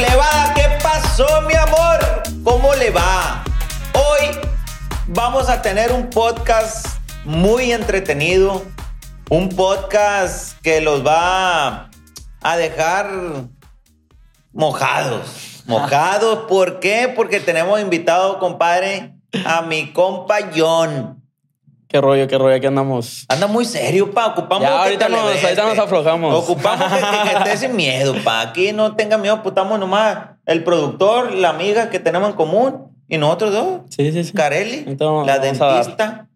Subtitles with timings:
[0.00, 0.54] ¡Ey, plebada!
[0.54, 2.22] ¿Qué pasó, mi amor?
[2.42, 3.44] ¿Cómo le va?
[3.92, 4.30] Hoy
[5.08, 6.86] vamos a tener un podcast
[7.26, 8.62] muy entretenido.
[9.28, 11.90] Un podcast que los va
[12.40, 13.10] a dejar
[14.54, 15.64] mojados.
[15.66, 17.12] Mojados, ¿por qué?
[17.14, 21.19] Porque tenemos invitado, compadre, a mi compa John.
[21.92, 23.24] Qué rollo, qué rollo, aquí andamos.
[23.28, 24.28] Anda muy serio, pa.
[24.28, 26.34] Ocupamos Ya, que ahorita te nos- ahorita nos aflojamos.
[26.36, 28.40] Ocupamos que, que- que esté sin miedo, pa.
[28.42, 32.96] Aquí no tenga miedo, pues estamos nomás el productor, la amiga que tenemos en común
[33.08, 33.80] y nosotros dos.
[33.90, 34.32] Sí, sí, sí.
[34.32, 36.28] Carelli, Entonces, la dentista.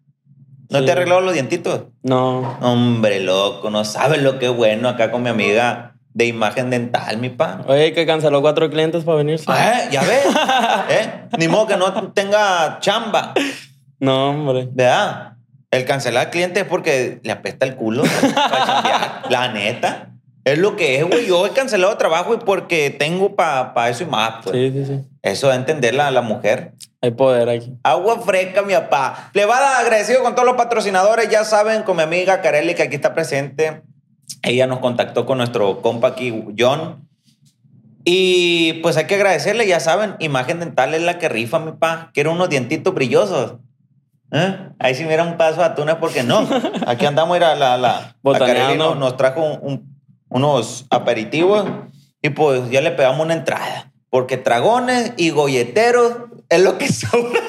[0.69, 0.85] ¿No Sí.
[0.85, 1.83] te arreglado los dientitos?
[2.03, 2.57] No.
[2.59, 7.17] Hombre, loco, no sabes lo que es bueno acá con mi amiga de imagen dental,
[7.17, 7.61] mi pa.
[7.67, 9.45] Oye, que canceló cuatro clientes para venirse.
[9.49, 10.25] Eh, ya ves,
[10.89, 11.27] ¿eh?
[11.37, 13.33] Ni modo que no tenga chamba,
[13.99, 14.67] No, hombre.
[14.71, 15.33] ¿verdad?
[15.75, 18.03] El cancelar cliente es porque le apesta el culo.
[19.29, 20.11] La neta.
[20.45, 21.25] Es lo que es, güey.
[21.25, 24.55] Yo he cancelado trabajo y porque tengo para eso y más, pues.
[24.55, 25.01] Sí, sí, sí.
[25.21, 26.73] Eso de entenderla a la mujer.
[27.01, 27.73] Hay poder aquí.
[27.83, 29.31] Agua fresca, mi papá.
[29.33, 31.29] Le va a dar agradecido con todos los patrocinadores.
[31.29, 33.81] Ya saben, con mi amiga Carelli, que aquí está presente.
[34.43, 37.05] Ella nos contactó con nuestro compa aquí, John.
[38.05, 42.11] Y pues hay que agradecerle, ya saben, imagen dental es la que rifa, mi pa.
[42.13, 43.55] Quiero unos dientitos brillosos.
[44.37, 44.69] ¿Eh?
[44.79, 46.45] Ahí si mira un paso a tunas, porque no.
[46.87, 49.95] Aquí andamos, era la, la, la nos, nos trajo un- un-
[50.27, 51.65] unos aperitivos
[52.21, 53.91] y pues ya le pegamos una entrada.
[54.09, 56.13] Porque tragones y golleteros
[56.49, 57.39] es lo que sobra.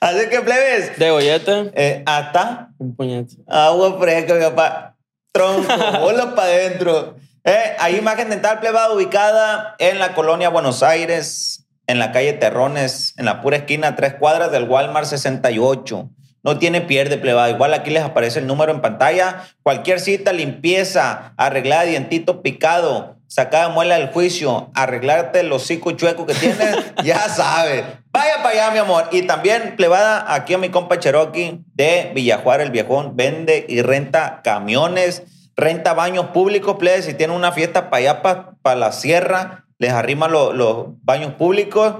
[0.00, 3.36] Así que, plebes, De gollete, eh, hasta un puñete.
[3.46, 4.96] agua fresca, mi papá.
[5.32, 5.68] Tronco,
[6.00, 7.16] bola para adentro.
[7.44, 13.14] Eh, hay imagen dental plebada ubicada en la colonia Buenos Aires, en la calle Terrones,
[13.16, 16.10] en la pura esquina, tres cuadras del Walmart 68.
[16.44, 17.50] No tiene pierde, plebada.
[17.50, 19.48] Igual aquí les aparece el número en pantalla.
[19.62, 26.34] Cualquier cita, limpieza, arreglar dientito picado, sacada muela del juicio, arreglarte el hocico chueco que
[26.34, 27.84] tienes, ya sabes.
[28.12, 29.08] Vaya para allá, mi amor.
[29.10, 34.40] Y también, plebada, aquí a mi compa Cherokee de Villajuar, el viejón, vende y renta
[34.44, 35.22] camiones,
[35.56, 37.06] renta baños públicos, plebes.
[37.06, 38.22] Si tienen una fiesta para allá,
[38.62, 41.94] para la sierra, les arrima lo- los baños públicos.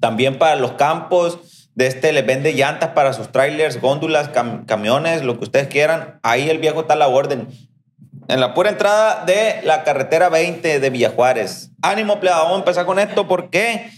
[0.00, 1.38] También para los campos.
[1.74, 6.20] De este les vende llantas para sus trailers, góndulas, cam- camiones, lo que ustedes quieran.
[6.22, 7.48] Ahí el viejo está a la orden.
[8.28, 11.70] En la pura entrada de la carretera 20 de Villajuárez.
[11.82, 12.42] Ánimo, plebada.
[12.42, 13.26] Vamos a empezar con esto.
[13.26, 13.90] ¿Por qué?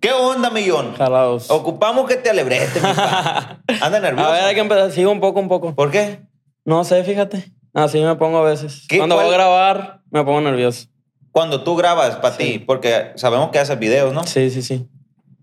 [0.00, 0.94] ¿Qué onda, millón?
[0.96, 1.50] Jalados.
[1.50, 2.88] Ocupamos que te alebretes, mi.
[3.82, 4.28] Anda nervioso.
[4.28, 4.90] A ver, hay que empezar.
[4.90, 5.74] Sigo un poco, un poco.
[5.74, 6.20] ¿Por qué?
[6.64, 7.52] No sé, fíjate.
[7.74, 8.86] Así me pongo a veces.
[8.96, 9.36] Cuando voy a ¿Cuál?
[9.38, 10.88] grabar, me pongo nervioso.
[11.32, 14.24] Cuando tú grabas para ti, porque sabemos que haces videos, ¿no?
[14.24, 14.86] Sí, sí, sí.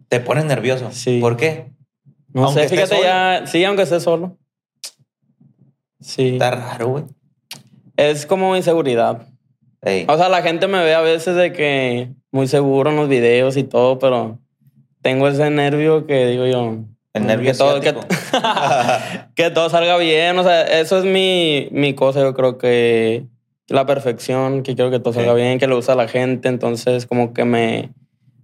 [0.08, 0.90] Te pones nervioso.
[0.92, 1.20] Sí.
[1.20, 1.72] ¿Por qué?
[2.32, 3.44] No Aunque sé, fíjate ya.
[3.48, 4.38] Sí, aunque esté solo.
[6.00, 6.34] Sí.
[6.34, 7.04] Está raro, güey.
[7.98, 9.28] Es como inseguridad.
[9.82, 10.06] Ey.
[10.08, 13.58] O sea, la gente me ve a veces de que muy seguro en los videos
[13.58, 14.40] y todo, pero
[15.02, 16.78] tengo ese nervio que digo yo.
[17.14, 17.96] El nervio que todo, que,
[19.36, 20.38] que todo salga bien.
[20.38, 22.22] O sea, eso es mi, mi cosa.
[22.22, 23.26] Yo creo que
[23.69, 25.41] la perfección, que quiero que todo salga Sí.
[25.41, 26.48] bien, que lo usa la gente.
[26.50, 27.92] Entonces, como que me,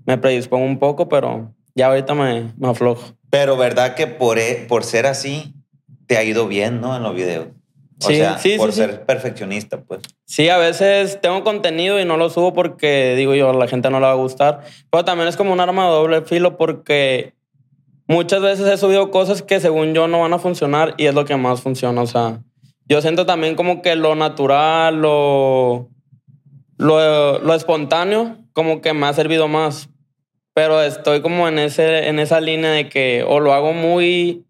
[0.05, 3.13] me predispongo un poco, pero ya ahorita me, me aflojo.
[3.29, 5.53] Pero verdad que por, e- por ser así,
[6.07, 6.95] te ha ido bien, ¿no?
[6.95, 7.47] En los videos.
[8.03, 8.79] O Sí, sea, sí, por sí.
[8.81, 10.01] ser perfeccionista, pues.
[10.25, 13.89] Sí, a veces tengo contenido y no lo subo porque digo yo, a la gente
[13.89, 14.61] no le va a gustar.
[14.91, 17.33] Pero también es como un arma de doble filo porque
[18.07, 21.23] muchas veces he subido cosas que según yo no van a funcionar y es lo
[21.25, 22.01] que más funciona.
[22.01, 22.41] O sea,
[22.87, 25.89] yo siento también como que lo natural, lo,
[26.77, 29.89] lo, lo espontáneo, como que me ha servido más.
[30.53, 34.45] Pero estoy como en, ese, en esa línea de que o lo hago muy,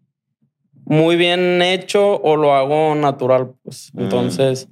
[0.84, 3.54] muy bien hecho o lo hago natural.
[3.64, 3.90] Pues.
[3.92, 4.00] Mm.
[4.02, 4.68] Entonces,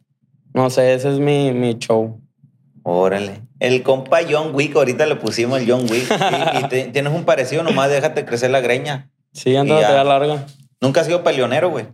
[0.53, 2.21] no sé, ese es mi, mi show.
[2.85, 3.41] Órale.
[3.59, 6.07] El compa John Wick, ahorita le pusimos el John Wick.
[6.61, 9.11] Y, y te- tienes un parecido, nomás déjate crecer la greña.
[9.33, 10.47] Sí, antes de larga.
[10.81, 11.87] Nunca has sido peleonero, güey.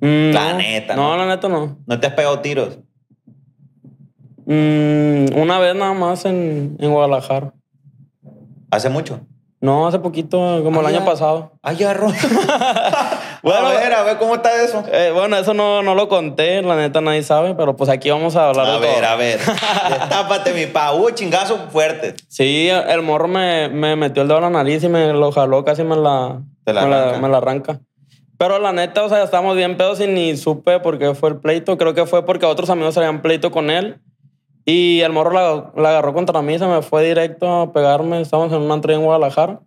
[0.00, 0.58] Mm, La no.
[0.58, 1.16] neta, No, ¿no?
[1.16, 1.78] la neta no.
[1.86, 2.78] No te has pegado tiros.
[4.46, 7.52] Mm, una vez nada más en, en Guadalajara.
[8.70, 9.20] Hace mucho.
[9.60, 11.04] No, hace poquito, como el Ah, año ya.
[11.04, 11.52] pasado.
[11.62, 12.14] Ay, ya, Ron.
[13.42, 14.82] Bueno, a ver, a ver, ¿cómo está eso?
[14.90, 18.34] Eh, bueno, eso no, no lo conté, la neta nadie sabe, pero pues aquí vamos
[18.34, 19.06] a hablar A de ver, todo.
[19.06, 19.38] a ver.
[20.00, 20.92] Destápate, mi pa.
[20.92, 22.16] Hubo chingazos fuertes.
[22.28, 25.64] Sí, el morro me, me metió el dedo a la nariz y me lo jaló,
[25.64, 27.20] casi me la, Te la me, la, arranca.
[27.20, 27.80] me la arranca.
[28.38, 31.36] Pero la neta, o sea, estábamos bien pedos y ni supe por qué fue el
[31.36, 31.78] pleito.
[31.78, 34.00] Creo que fue porque otros amigos habían pleito con él.
[34.64, 38.20] Y el morro la, la agarró contra mí, se me fue directo a pegarme.
[38.20, 39.60] Estábamos en una entrega en Guadalajara.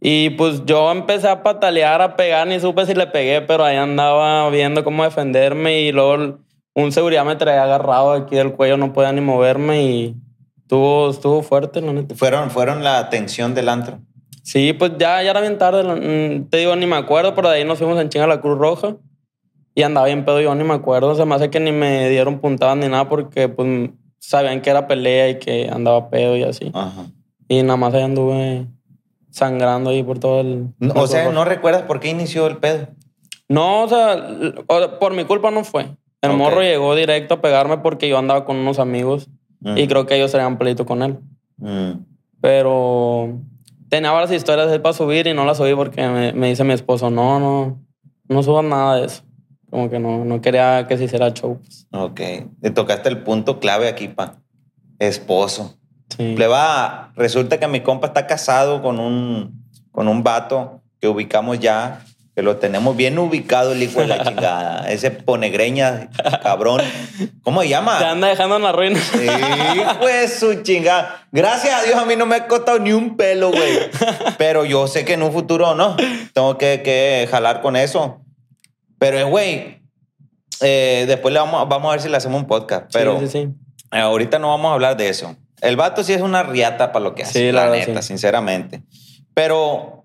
[0.00, 3.76] Y pues yo empecé a patalear, a pegar, ni supe si le pegué, pero ahí
[3.76, 6.38] andaba viendo cómo defenderme y luego
[6.74, 10.16] un seguridad me traía agarrado aquí del cuello, no podía ni moverme y
[10.58, 12.14] estuvo, estuvo fuerte, la neta.
[12.14, 13.98] Fueron, fueron la atención del antro.
[14.46, 17.56] Sí, pues ya, ya era bien tarde, mm, te digo, ni me acuerdo, pero de
[17.56, 18.94] ahí nos fuimos en chinga a la Cruz Roja
[19.74, 22.38] y andaba bien pedo, yo ni me acuerdo, se me hace que ni me dieron
[22.38, 23.90] puntadas ni nada porque pues
[24.20, 26.70] sabían que era pelea y que andaba pedo y así.
[26.74, 27.06] Ajá.
[27.48, 28.66] Y nada más ahí anduve
[29.30, 30.68] sangrando ahí por todo el...
[30.78, 32.86] No, O sea, ¿no recuerdas por qué inició el pedo?
[33.48, 34.16] No, o sea,
[34.68, 35.88] o- por mi culpa no fue.
[36.22, 39.28] El morro llegó directo a pegarme porque yo andaba con unos amigos
[39.60, 39.78] Mm.
[39.78, 41.18] y creo que ellos serían pleito con él.
[41.56, 41.92] Mm.
[42.40, 43.40] Pero
[43.96, 47.10] tenía varias historias para subir y no las subí porque me, me dice mi esposo,
[47.10, 47.80] no, no,
[48.28, 49.22] no subas nada de eso.
[49.70, 51.58] Como que no, no quería que se hiciera show.
[51.58, 51.86] pues.
[51.92, 52.20] Ok.
[52.60, 54.36] Te tocaste el punto clave aquí, pa.
[54.98, 55.76] Esposo.
[56.16, 56.34] Sí.
[56.36, 62.04] Pleba, resulta que mi compa está casado con un, con un vato que ubicamos ya,
[62.36, 64.86] que lo tenemos bien ubicado el hijo de la chingada.
[64.90, 66.10] Ese ponegreña,
[66.42, 66.82] cabrón.
[67.42, 67.98] ¿Cómo se Te llama?
[68.10, 69.00] anda dejando en la ruina.
[69.74, 71.26] Hijo de su chingada.
[71.32, 73.78] Gracias a Dios a mí no me ha costado ni un pelo, güey.
[74.36, 75.96] Pero yo sé que en un futuro no.
[76.34, 78.20] Tengo que, que jalar con eso.
[78.98, 79.80] Pero, eh, güey,
[80.60, 82.90] eh, después le vamos, vamos a ver si le hacemos un podcast.
[82.92, 83.48] Pero sí, sí, sí.
[83.92, 85.34] eh, ahorita no vamos a hablar de eso.
[85.62, 88.08] El vato sí es una riata para lo que hace, Sí, la la neta, sí.
[88.08, 88.82] sinceramente.
[89.32, 90.04] Pero,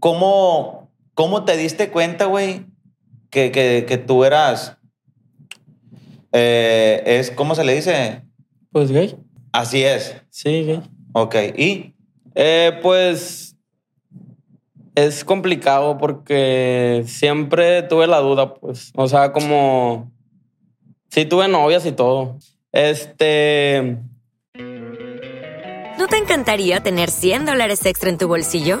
[0.00, 0.81] ¿cómo,
[1.14, 2.66] cómo te diste cuenta, güey,
[3.30, 4.76] que, que, que tú eras...
[6.32, 8.22] eh, es, ¿Cómo se le dice?
[8.70, 9.16] Pues gay.
[9.52, 10.16] Así es.
[10.30, 10.82] Sí, gay.
[11.12, 11.36] Ok.
[11.56, 11.94] ¿Y?
[12.34, 13.56] Eh, pues
[14.94, 18.92] es complicado porque siempre tuve la duda, pues.
[18.94, 20.10] O sea, como
[21.10, 22.38] sí tuve novias y todo.
[22.72, 23.98] Este,
[25.98, 28.80] ¿No te encantaría tener 100 dólares extra en tu bolsillo?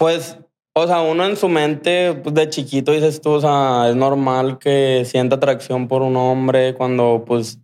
[0.00, 0.38] Pues,
[0.72, 4.58] o sea, uno en su mente, pues de chiquito dices tú, o sea, es normal
[4.58, 7.58] que sienta atracción por un hombre cuando, pues,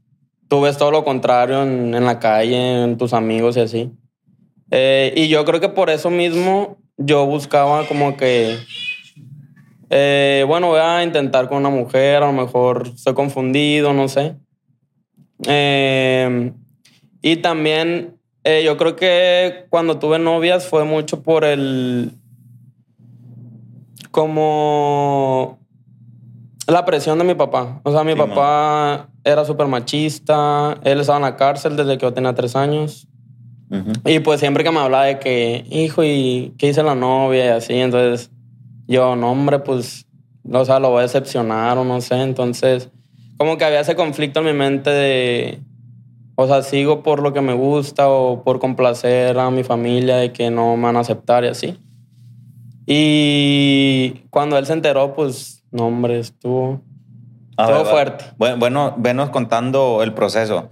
[0.46, 3.90] tú ves todo lo contrario en, la calle, en tus amigos y así.
[4.70, 8.58] Eh, y yo creo que por eso mismo yo buscaba como que,
[9.88, 14.36] eh, bueno, voy a intentar con una mujer, a lo mejor estoy confundido, no sé.
[15.48, 16.52] Eh,
[17.22, 18.12] y también
[18.62, 22.12] yo creo que cuando tuve novias fue mucho por el,
[24.16, 25.58] como
[26.66, 27.82] la presión de mi papá.
[27.84, 32.06] O sea, mi Sí, papá era súper machista, él estaba en la cárcel desde que
[32.06, 33.06] yo tenía tres años.
[34.06, 37.44] Y pues siempre que me hablaba de que, hijo, ¿y qué hice la novia?
[37.44, 38.30] Y así, entonces
[38.88, 40.06] yo, no, hombre, pues,
[40.50, 42.22] o sea, lo voy a decepcionar o no sé.
[42.22, 42.88] Entonces,
[43.36, 45.60] como que había ese conflicto en mi mente de,
[46.36, 50.32] o sea, sigo por lo que me gusta o por complacer a mi familia de
[50.32, 51.78] que no me van a aceptar y así.
[52.86, 56.80] Y cuando él se enteró, pues, no, hombre, estuvo,
[57.56, 58.24] A estuvo ver, fuerte.
[58.38, 60.70] Bueno, bueno, venos contando el proceso.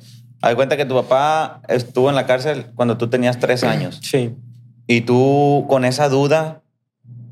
[0.48, 4.00] De cuenta que tu papá estuvo en la cárcel cuando tú tenías tres años.
[4.02, 4.34] Sí.
[4.86, 6.62] Y tú, con esa duda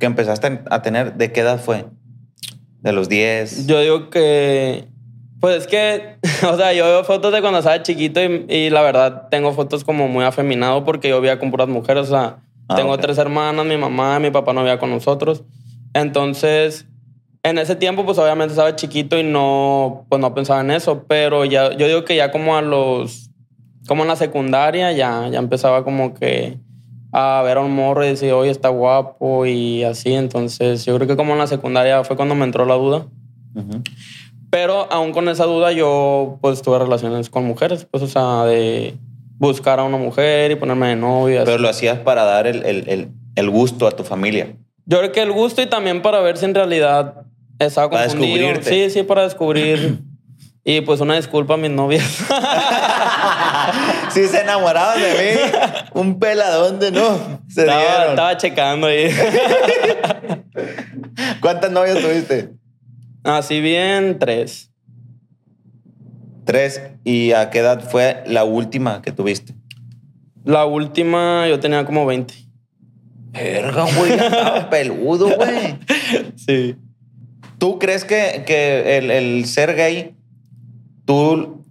[0.00, 1.86] que empezaste a tener, ¿de qué edad fue?
[2.80, 3.66] De los 10.
[3.66, 4.88] Yo digo que.
[5.38, 6.16] Pues es que,
[6.48, 9.84] o sea, yo veo fotos de cuando estaba chiquito y, y la verdad tengo fotos
[9.84, 12.08] como muy afeminado porque yo vivía con puras mujeres.
[12.08, 12.38] O sea,
[12.72, 13.00] Ah, tengo ok.
[13.00, 15.44] tres hermanas, mi mamá, mi papá no vivía con nosotros.
[15.94, 16.86] Entonces,
[17.42, 21.04] en ese tiempo, pues obviamente estaba chiquito y no, pues no pensaba en eso.
[21.08, 23.30] Pero ya, yo digo que ya como a los,
[23.86, 26.58] como en la secundaria, ya, ya empezaba como que
[27.12, 30.14] a ver a un morro y decir, oye, está guapo y así.
[30.14, 33.06] Entonces, yo creo que como en la secundaria fue cuando me entró la duda.
[33.54, 33.82] Ujú.
[34.50, 38.94] Pero aún con esa duda, yo pues tuve relaciones con mujeres, pues, o sea, de
[39.42, 41.42] buscar a una mujer y ponerme de novia.
[41.44, 44.54] Pero lo hacías para dar el, el- el- el gusto a tu familia.
[44.86, 47.14] Yo creo que el gusto y también para ver si en realidad
[47.58, 48.36] estaba Para confundido.
[48.48, 48.70] descubrirte.
[48.70, 49.98] Sí, sí, para descubrir.
[50.64, 52.04] y pues una disculpa a mis novias.
[54.10, 55.40] Sí, se enamoraban de mí.
[56.00, 57.40] Un peladón de no.
[57.48, 58.10] Se estaba, dieron.
[58.10, 59.08] estaba checando ahí.
[61.40, 62.50] ¿Cuántas novias tuviste?
[63.24, 64.71] Así bien, tres.
[67.04, 69.54] ¿Y a qué edad fue la última que tuviste?
[70.44, 72.34] La última yo tenía como 20.
[73.32, 75.78] Verga, güey, ya estaba peludo, güey.
[76.36, 76.76] Sí.
[77.58, 80.16] ¿Tú crees que, que el, el ser gay,
[81.04, 81.64] tú,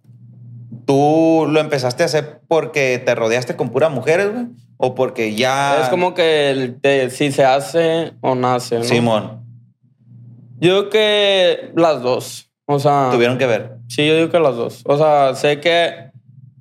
[0.86, 4.46] tú lo empezaste a hacer porque te rodeaste con puras mujeres, güey?
[4.78, 5.82] ¿O porque ya...
[5.84, 8.84] Es como que el- de- si se hace o nace, ¿no?
[8.84, 9.44] Simón,
[10.60, 12.50] Yo digo que las dos.
[12.66, 13.78] O sea, tuvieron que ver.
[13.96, 14.82] Sí, yo digo que las dos.
[14.86, 16.12] O sea, sé que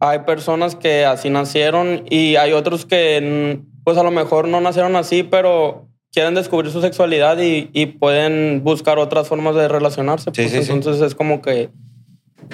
[0.01, 4.97] hay personas que así nacieron y hay otros que, pues a lo mejor no nacieron
[4.97, 10.31] así, pero quieren descubrir su sexualidad y, y pueden buscar otras formas de relacionarse.
[10.35, 10.73] Sí, pues, sí, sí.
[10.73, 11.71] entonces es como que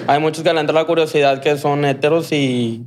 [0.07, 2.85] hay muchos que le entra la curiosidad que son heteros y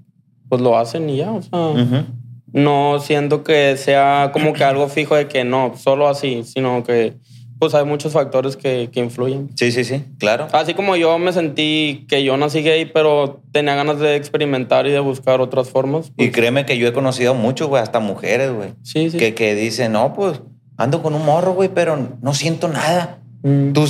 [0.49, 1.33] pues lo hacen y ya.
[1.33, 2.05] O sea, Ujú.
[2.53, 7.15] no siento que sea como que algo fijo de que no, solo así, sino que
[7.61, 9.51] pues hay muchos factores que, que influyen.
[9.55, 10.49] Sí, sí, sí, claro.
[10.53, 14.91] Así como yo me sentí que yo nací gay, pero tenía ganas de experimentar y
[14.91, 16.09] de buscar otras formas.
[16.09, 18.71] Y pues, créeme que yo he conocido mucho, güey, hasta mujeres, güey.
[18.83, 19.19] sí, sí.
[19.19, 20.41] Que, que dicen, no, pues
[20.77, 23.21] ando con un morro, güey, pero no siento nada.
[23.43, 23.85] Mm, ¿Tú,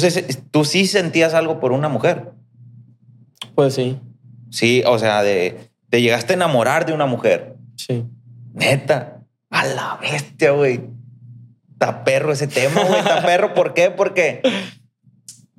[0.51, 2.33] tú sí sentías algo por una mujer.
[3.55, 3.99] Pues sí,
[4.51, 7.55] Sí, o sea, de, te llegaste a enamorar de una mujer.
[7.77, 8.05] sí.
[8.53, 9.23] Neta.
[9.49, 10.81] A la bestia, güey.
[11.81, 12.99] Está perro ese tema, güey.
[12.99, 13.55] Está perro.
[13.55, 13.91] ¿Por qué?
[13.91, 14.43] Porque,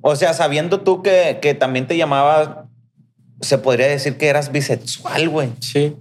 [0.00, 2.50] o sea, sabiendo tú que, que también te llamabas,
[3.40, 5.48] se podría decir que eras bisexual, güey.
[5.58, 5.96] Sí.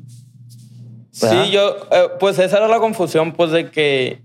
[1.20, 1.46] ¿Verdad?
[1.46, 4.22] Sí, yo, eh, pues esa era la confusión, pues de que,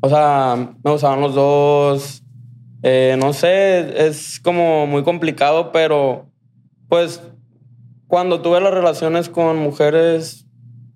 [0.00, 2.22] o sea, me gustaban los dos.
[2.84, 6.30] Eh, no sé, es como muy complicado, pero
[6.88, 7.20] pues
[8.06, 10.45] cuando tuve las relaciones con mujeres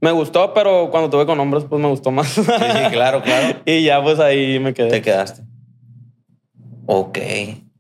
[0.01, 2.29] me gustó, pero cuando tuve con hombres, pues me gustó más.
[2.29, 2.49] Sí, sí,
[2.93, 3.59] claro, claro.
[3.67, 4.89] y ya, pues ahí me quedé.
[4.91, 5.43] Te quedaste.
[6.87, 7.19] Ok.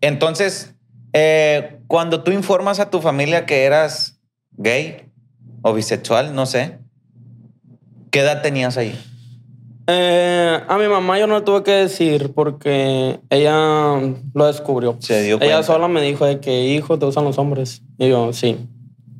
[0.00, 0.74] Entonces,
[1.12, 4.20] eh, cuando tú informas a tu familia que eras
[4.52, 5.06] gay
[5.62, 6.78] o bisexual, no sé,
[8.10, 8.98] ¿qué edad tenías ahí?
[9.86, 13.98] Eh, a mi mamá yo no le tuve que decir porque ella
[14.34, 14.96] lo descubrió.
[15.00, 15.62] Se dio Ella cuenta.
[15.64, 17.82] sola me dijo de que, hijo, te usan los hombres.
[17.98, 18.56] Y yo, sí.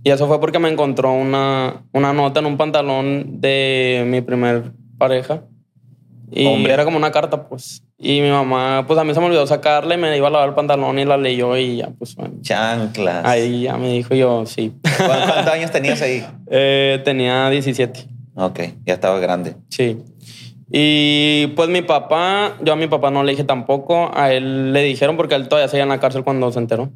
[0.03, 4.73] Y eso fue porque me encontró una, una nota en un pantalón de mi primer
[4.99, 5.43] pareja.
[6.33, 6.73] Y Hombre.
[6.73, 7.83] era como una carta, pues.
[7.99, 10.55] Y mi mamá, pues a mí se me olvidó sacarle, me iba a lavar el
[10.55, 12.35] pantalón y la leyó y ya, pues bueno.
[12.41, 13.25] Chanclas.
[13.27, 14.73] Ahí ya me dijo yo, sí.
[14.83, 16.25] ¿Cu- ¿Cuántos años tenías ahí?
[16.51, 18.07] Eh, tenía 17.
[18.37, 19.57] Ok, ya estaba grande.
[19.69, 19.99] Sí.
[20.73, 24.83] Y pues mi papá, yo a mi papá no le dije tampoco, a él le
[24.83, 26.91] dijeron porque él todavía seguía en la cárcel cuando se enteró.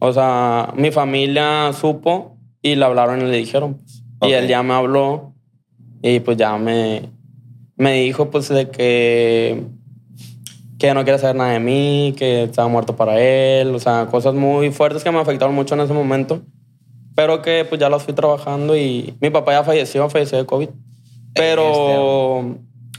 [0.00, 3.78] O sea, mi familia supo y le hablaron y le dijeron.
[4.18, 4.30] pues.
[4.30, 5.32] Y él ya me habló
[6.02, 7.08] y pues ya me,
[7.76, 9.62] me dijo pues de que,
[10.78, 14.34] que no quiere saber nada de mí, que estaba muerto para él, o sea, cosas
[14.34, 16.42] muy fuertes que me afectaron mucho en ese momento.
[17.14, 20.68] Pero que pues ya las fui trabajando y mi papá ya falleció, falleció de COVID.
[21.34, 22.56] Pero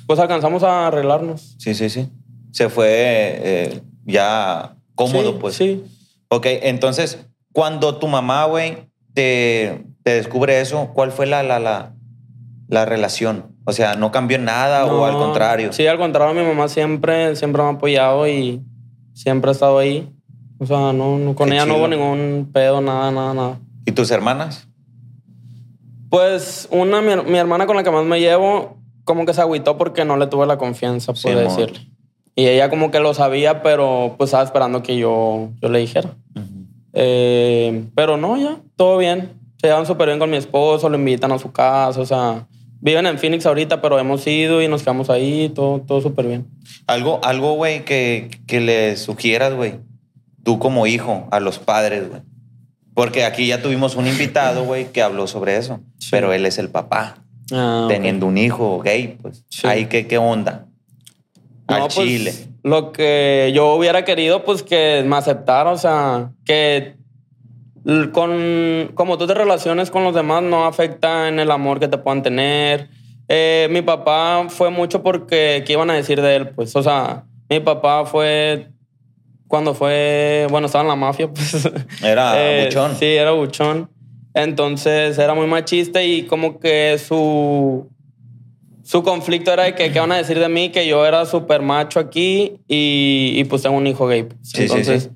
[0.07, 1.55] pues alcanzamos a arreglarnos.
[1.57, 2.09] Sí, sí, sí.
[2.51, 5.55] Se fue eh, ya cómodo, Sí, pues.
[5.55, 5.83] Sí.
[6.29, 11.93] Ok, entonces, cuando tu mamá, güey, te, te descubre eso, ¿cuál fue la, la, la,
[12.67, 13.55] la relación?
[13.65, 15.73] O sea, ¿no cambió nada o No, al contrario?
[15.73, 18.61] Sí, al contrario, mi mamá siempre, siempre me ha apoyado y
[19.13, 20.07] siempre ha estado ahí.
[20.59, 23.59] O sea, no, no- con Qué ella no hubo ningún pedo, nada, nada, nada.
[23.85, 24.67] ¿Y tus hermanas?
[26.09, 29.77] Pues una, mi, mi hermana con la que más me llevo, como que se agüitó
[29.77, 31.55] porque no le tuve la confianza, Sí, puedo mo.
[31.55, 31.87] decirle.
[32.39, 36.15] Y ella como que lo sabía, pero pues estaba esperando que yo, yo le dijera.
[36.93, 39.33] Eh, pero no, ya, todo bien.
[39.57, 42.47] Se llevan súper bien con mi esposo, lo invitan a su casa, o sea,
[42.79, 46.47] viven en Phoenix ahorita, pero hemos ido y nos quedamos ahí, todo, todo súper bien.
[46.87, 49.73] Algo, algo, güey, que, que le sugieras, güey,
[50.45, 52.21] tú como hijo, a los padres, güey.
[52.93, 55.81] Porque aquí ya tuvimos un invitado, güey, que habló sobre eso.
[55.97, 56.07] Sí.
[56.11, 57.17] Pero él es el papá.
[57.51, 57.87] Ah.
[57.89, 59.43] Teniendo un hijo gay, pues.
[59.49, 59.67] Sí.
[59.67, 60.68] Ahí, ¿qué, qué onda?
[61.69, 62.33] Al No, pues, chile.
[62.63, 66.95] Lo que yo hubiera querido, pues que me aceptara, o sea, que
[68.11, 71.97] con como tú te relaciones con los demás no afecta en el amor que te
[71.97, 72.89] puedan tener.
[73.27, 76.49] Eh, mi papá fue mucho porque, ¿qué iban a decir de él?
[76.49, 78.69] Pues, o sea, mi papá fue
[79.47, 81.69] cuando fue, bueno, estaba en la mafia, pues.
[82.03, 82.95] Era buchón.
[82.97, 83.89] Sí, era buchón.
[84.33, 87.89] Entonces era muy machista y como que su,
[88.89, 91.61] su conflicto era de que qué van a decir de mí, que yo era súper
[91.61, 94.23] macho aquí y, y, pues tengo un hijo gay.
[94.23, 94.39] pues.
[94.41, 95.09] Sí, sí, Entonces, sí.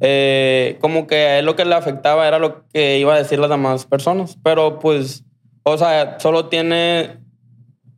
[0.00, 3.38] eh, como que a él lo que le afectaba era lo que iba a decir
[3.38, 4.36] las demás personas.
[4.42, 5.22] Pero pues,
[5.62, 7.18] o sea, solo tiene,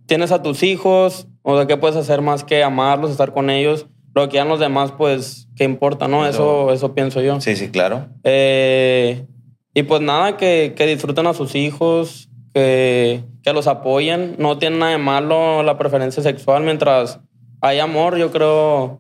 [0.05, 3.87] tienes a tus hijos, o sea, ¿qué puedes hacer más que amarlos, estar con ellos?
[4.15, 6.27] Lo que hagan los demás, pues, ¿qué importa, no?
[6.27, 7.41] Eso, eso pienso yo.
[7.41, 8.07] Sí, sí, claro.
[8.23, 9.25] Eh,
[9.73, 14.37] y pues nada, que, que disfruten a sus hijos, que, que los apoyen.
[14.39, 17.21] No tiene nada de malo la preferencia sexual mientras
[17.61, 18.99] hay amor, yo creo.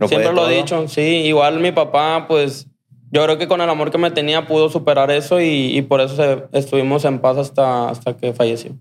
[0.00, 1.00] Lo siempre lo he dicho, sí.
[1.26, 2.66] Igual mi papá, pues
[3.12, 6.00] yo creo que con el amor que me tenía pudo superar eso y, y por
[6.00, 8.72] eso se- estuvimos en paz hasta, hasta que falleció.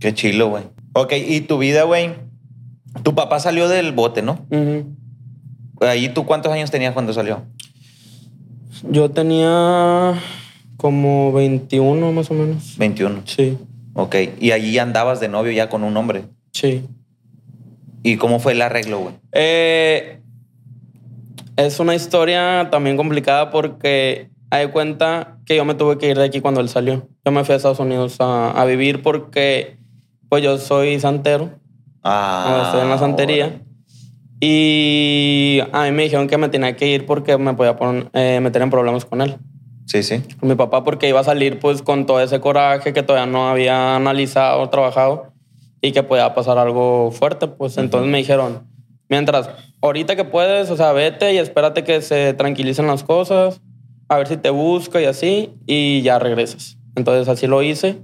[0.00, 0.64] Qué chilo, güey.
[0.94, 2.10] Ok, y tu vida, güey.
[3.02, 4.46] Tu papá salió del bote, ¿no?
[5.80, 7.42] Ahí tú cuántos años tenías cuando salió?
[8.88, 10.14] Yo tenía
[10.82, 12.76] como 21 más o menos.
[12.76, 13.22] 21.
[13.24, 13.56] Sí,
[13.94, 14.16] Ok.
[14.40, 16.24] Y allí andabas de novio ya con un hombre.
[16.52, 16.84] sí.
[18.04, 19.14] ¿Y cómo fue el arreglo, güey?
[19.30, 20.18] Eh,
[21.56, 26.24] es una historia también complicada porque hay cuenta que yo me tuve que ir de
[26.24, 27.06] aquí cuando él salió.
[27.24, 29.76] Yo me fui a Estados Unidos a, a vivir porque
[30.28, 31.50] pues yo soy santero,
[32.02, 32.62] Ah.
[32.66, 33.60] estoy en la santería.
[34.40, 38.40] Y a mí me dijeron que me tenía que ir porque me podía pon- eh,
[38.42, 39.36] meter en problemas con él.
[39.86, 40.22] Sí, sí.
[40.38, 43.48] Con mi papá porque iba a salir pues con todo ese coraje que todavía no
[43.48, 45.32] había analizado trabajado
[45.80, 47.48] y que podía pasar algo fuerte.
[47.48, 48.66] Pues entonces me dijeron,
[49.08, 49.50] mientras
[49.82, 53.60] ahorita que puedes, o sea, vete y espérate que se tranquilicen las cosas,
[54.08, 56.78] a ver si te busca y así, y ya regresas.
[56.94, 57.98] Entonces así lo hice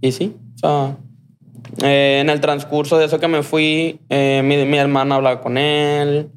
[0.00, 0.96] y sí, o sea,
[1.82, 5.58] eh, en el transcurso de eso que me fui, eh, mi, mi hermana hablaba con
[5.58, 6.30] él,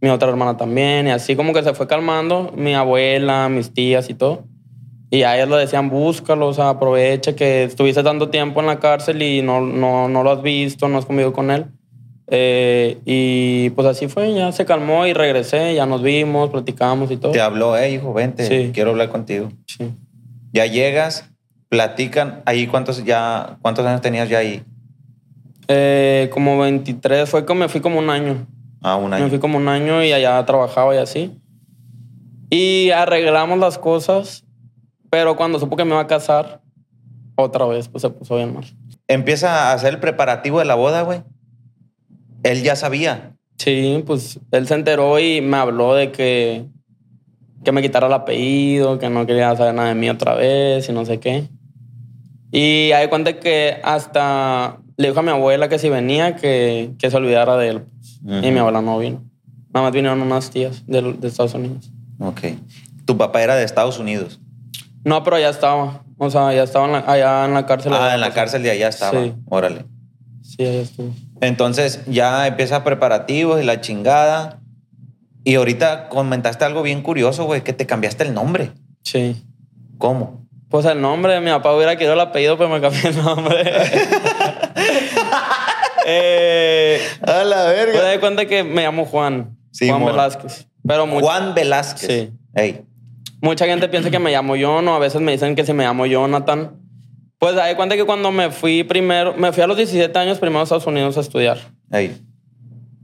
[0.00, 4.10] mi otra hermana también, y así como que se fue calmando, mi abuela, mis tías
[4.10, 4.44] y todo.
[5.10, 8.80] Y a ellos le decían, búscalo, o sea, aprovecha que estuviste tanto tiempo en la
[8.80, 11.66] cárcel y no, no, no lo has visto, no has convivido con él.
[12.26, 17.16] Eh, y pues así fue, ya se calmó y regresé, ya nos vimos, platicamos y
[17.16, 17.32] todo.
[17.32, 18.70] Te habló, eh, hijo, vente, Sí.
[18.74, 19.50] quiero hablar contigo.
[19.66, 19.92] Sí.
[20.52, 21.30] Ya llegas,
[21.68, 22.42] platican.
[22.46, 24.62] Ahí, ¿cuántos, ya, ¿cuántos años tenías ya ahí?
[25.68, 28.46] Eh, como 23, fue que me fui como un año.
[28.84, 29.24] Ah, un año.
[29.24, 31.40] Me fui como un año y allá trabajaba y así.
[32.50, 34.44] Y arreglamos las cosas,
[35.08, 36.60] pero cuando supo que me iba a casar,
[37.34, 38.64] otra vez, pues se puso bien mal.
[39.08, 41.22] Empieza a hacer el preparativo de la boda, güey.
[42.42, 43.34] Él ya sabía.
[43.56, 46.66] Sí, pues él se enteró y me habló de que,
[47.64, 50.92] que me quitara el apellido, que no quería saber nada de mí otra vez y
[50.92, 51.48] no sé qué.
[52.52, 57.10] Y hay cuenta que hasta le dijo a mi abuela que si venía, que, que
[57.10, 57.84] se olvidara de él.
[58.24, 58.44] Pues.
[58.44, 59.22] Y mi abuela no vino.
[59.72, 61.90] Nada más vinieron unas tías de, de Estados Unidos.
[62.18, 62.40] Ok.
[63.04, 64.40] Tu papá era de Estados Unidos.
[65.04, 66.02] No, pero ya estaba.
[66.16, 67.92] O sea, ya estaba en la- allá en la cárcel.
[67.94, 69.20] Ah, en la cárcel de allá estaba.
[69.22, 69.34] Sí.
[69.48, 69.84] Órale.
[70.42, 71.10] Sí, allá estuvo.
[71.40, 74.60] Entonces ya empieza preparativos y la chingada.
[75.42, 78.70] Y ahorita comentaste algo bien curioso, güey, que te cambiaste el nombre.
[79.02, 79.44] Sí.
[79.98, 80.46] ¿Cómo?
[80.70, 83.64] Pues el nombre, mi papá hubiera querido el apellido, pero me cambié el nombre.
[86.04, 89.56] eh, A la pues de cuenta que me llamo Juan.
[89.70, 90.06] Sí, Juan mo.
[90.06, 90.66] Velázquez.
[90.86, 92.06] Pero mucha, Juan Velázquez.
[92.06, 92.32] Sí.
[92.54, 92.82] Ey.
[93.40, 95.84] mucha gente piensa que me llamo John o a veces me dicen que si me
[95.84, 96.80] llamo Jonathan.
[97.38, 100.60] Pues de cuenta que cuando me fui primero, me fui a los 17 años primero
[100.60, 101.58] a Estados Unidos a estudiar.
[101.90, 102.16] Ey.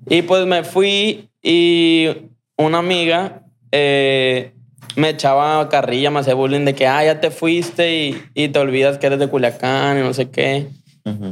[0.09, 2.09] Y pues me fui y
[2.57, 4.53] una amiga eh,
[4.97, 8.59] me echaba carrilla, me hacía bullying de que, ah, ya te fuiste y, y te
[8.59, 10.69] olvidas que eres de Culiacán y no sé qué.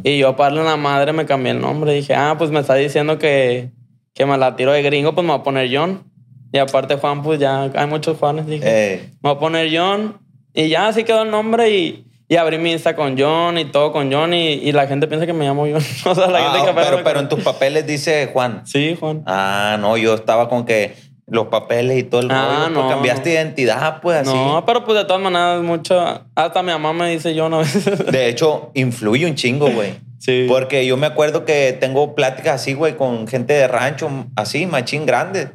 [0.02, 1.92] Y yo para darle a la madre me cambié el nombre.
[1.94, 3.70] Dije, ah, pues me está diciendo que,
[4.14, 6.04] que me la tiro de gringo, pues me voy a poner John.
[6.52, 8.46] Y aparte Juan, pues ya hay muchos Juanes.
[8.46, 10.18] Dije, me voy a poner John.
[10.54, 13.92] Y ya así quedó el nombre y, y abrí mi Insta con John y todo
[13.92, 14.32] con John.
[14.34, 15.82] Y, y la gente piensa que me llamo John.
[16.06, 18.62] o sea, la Ah, gente que pero, me pero en tus papeles dice Juan.
[18.66, 19.22] Sí, Juan.
[19.26, 20.94] Ah, no, yo estaba con que
[21.30, 22.74] los papeles y todo el Ah, rollo.
[22.74, 24.32] pues no, cambiaste identidad, pues así.
[24.34, 25.98] No, pero pues de todas maneras, mucho.
[26.34, 27.84] Hasta mi mamá me dice yo una vez.
[28.10, 29.94] De hecho, influye un chingo, güey.
[30.18, 30.46] Sí.
[30.48, 35.06] Porque yo me acuerdo que tengo pláticas así, güey, con gente de rancho, así, machín
[35.06, 35.50] grande.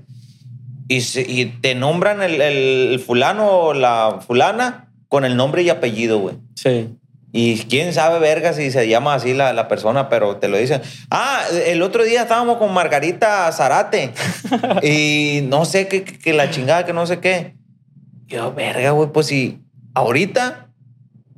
[0.88, 6.20] Y, y te nombran el, el fulano o la fulana con el nombre y apellido,
[6.20, 6.36] güey.
[6.56, 6.90] Sí.
[7.36, 10.84] Y quién sabe, verga, si se llama así la, la persona, pero te lo dicen.
[11.10, 14.13] Ah, el otro día estábamos con Margarita Zarate.
[14.84, 17.56] y no sé qué, que, que la chingada, que no sé qué.
[18.28, 19.63] Yo, verga, güey, pues si
[19.96, 20.67] ahorita,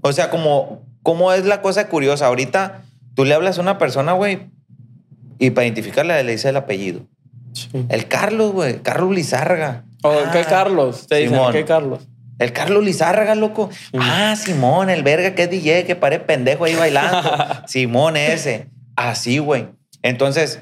[0.01, 2.81] o sea, como, como es la cosa curiosa, ahorita
[3.15, 4.49] tú le hablas a una persona, güey,
[5.39, 7.01] y para identificarla le dices el apellido.
[7.53, 7.69] sí.
[7.87, 9.85] El Carlos, güey, Carlos Lizárraga.
[10.03, 11.07] ¿O Ah, qué Carlos?
[11.07, 11.39] Te dicen.
[11.53, 12.07] ¿qué Carlos?
[12.39, 13.69] El Carlos Lizárraga, loco.
[13.97, 17.29] Ah, Simón, el verga que es DJ, que parece pendejo ahí bailando.
[17.67, 18.67] Simón ese.
[18.95, 19.67] Así, güey.
[20.01, 20.61] Entonces,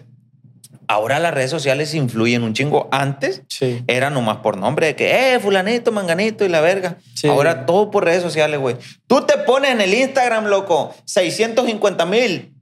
[0.88, 2.90] ahora las redes sociales influyen un chingo.
[2.92, 3.84] Antes Sí.
[3.88, 6.98] era nomás por nombre, de que, eh, fulanito, manganito y la verga.
[7.16, 7.28] Sí.
[7.28, 8.76] Ahora todo por redes sociales, güey.
[9.08, 12.54] Tú te pones en el Instagram, loco, 650 mil,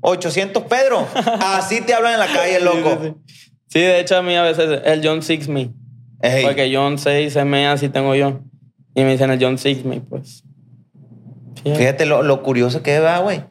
[0.00, 1.06] 800 Pedro.
[1.40, 3.18] Así te hablan en la calle, loco.
[3.68, 5.70] Sí, de hecho, a mí a veces el John Six Me.
[6.22, 8.40] Ey, Porque John 6 M así tengo yo.
[8.94, 10.44] Y me dicen el John Six Me, pues.
[11.62, 11.78] Fíjate.
[11.78, 13.42] Fíjate lo, lo curioso que va, güey.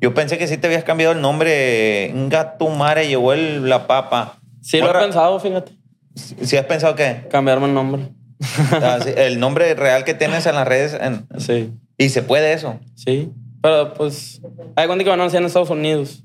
[0.00, 2.10] Yo pensé que sí te habías cambiado el nombre.
[2.14, 4.38] Un gato madre llevó el- la papa.
[4.60, 5.72] Sí, lo he pensado, fíjate.
[6.14, 7.26] ¿Sí has pensado qué?
[7.30, 8.08] Cambiarme el nombre.
[8.72, 10.94] Ah, sí, el nombre real que tienes en las redes.
[11.00, 11.72] en- Sí.
[11.96, 12.78] y se puede eso.
[12.94, 13.32] Sí.
[13.62, 14.42] Pero pues.
[14.76, 16.22] Hay cuenta que van a nacer en Estados Unidos.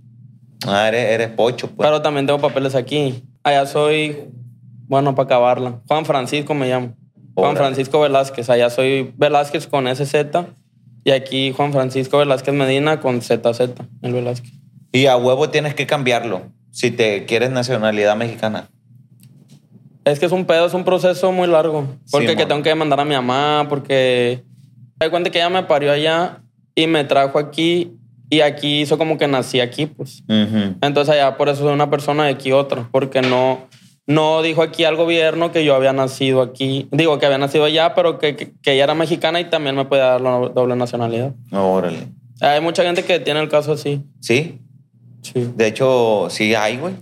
[0.67, 1.87] Ah, eres, eres pocho, pues.
[1.87, 3.23] Pero también tengo papeles aquí.
[3.43, 4.17] Allá soy.
[4.87, 5.79] Bueno, para acabarla.
[5.87, 6.95] Juan Francisco me llamo.
[7.41, 7.55] Juan.
[7.55, 8.49] Francisco Velázquez.
[8.49, 10.15] Allá soy Velázquez con SZ.
[11.03, 13.59] Y aquí Juan Francisco Velázquez Medina con ZZ.
[14.01, 14.51] El Velázquez.
[14.91, 18.69] Y a huevo tienes que cambiarlo si te quieres nacionalidad mexicana.
[20.05, 21.87] Es que es un pedo, es un proceso muy largo.
[22.11, 24.43] Porque Sí, que tengo que mandar a mi mamá, porque...
[24.99, 26.41] Me cuenta que ella me parió allá
[26.75, 27.93] y me trajo aquí.
[28.29, 30.23] Y aquí hizo como que nací aquí, pues.
[30.27, 32.87] Entonces allá por eso soy una persona de aquí otra.
[32.91, 33.67] Porque no,
[34.09, 36.87] no dijo aquí al gobierno que yo había nacido aquí.
[36.91, 39.85] Digo que había nacido allá, pero que, que, que ella era mexicana y también me
[39.85, 41.33] puede dar la doble nacionalidad.
[41.51, 42.07] Órale.
[42.41, 44.03] Hay mucha gente que tiene el caso así.
[44.19, 44.59] Sí,
[45.21, 45.51] Sí.
[45.55, 46.95] de hecho, sí hay, güey.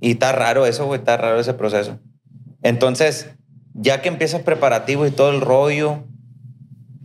[0.00, 0.98] Y está raro eso, güey.
[1.00, 1.98] Está raro ese proceso.
[2.62, 3.30] Entonces,
[3.74, 6.04] ya que empiezas preparativo y todo el rollo,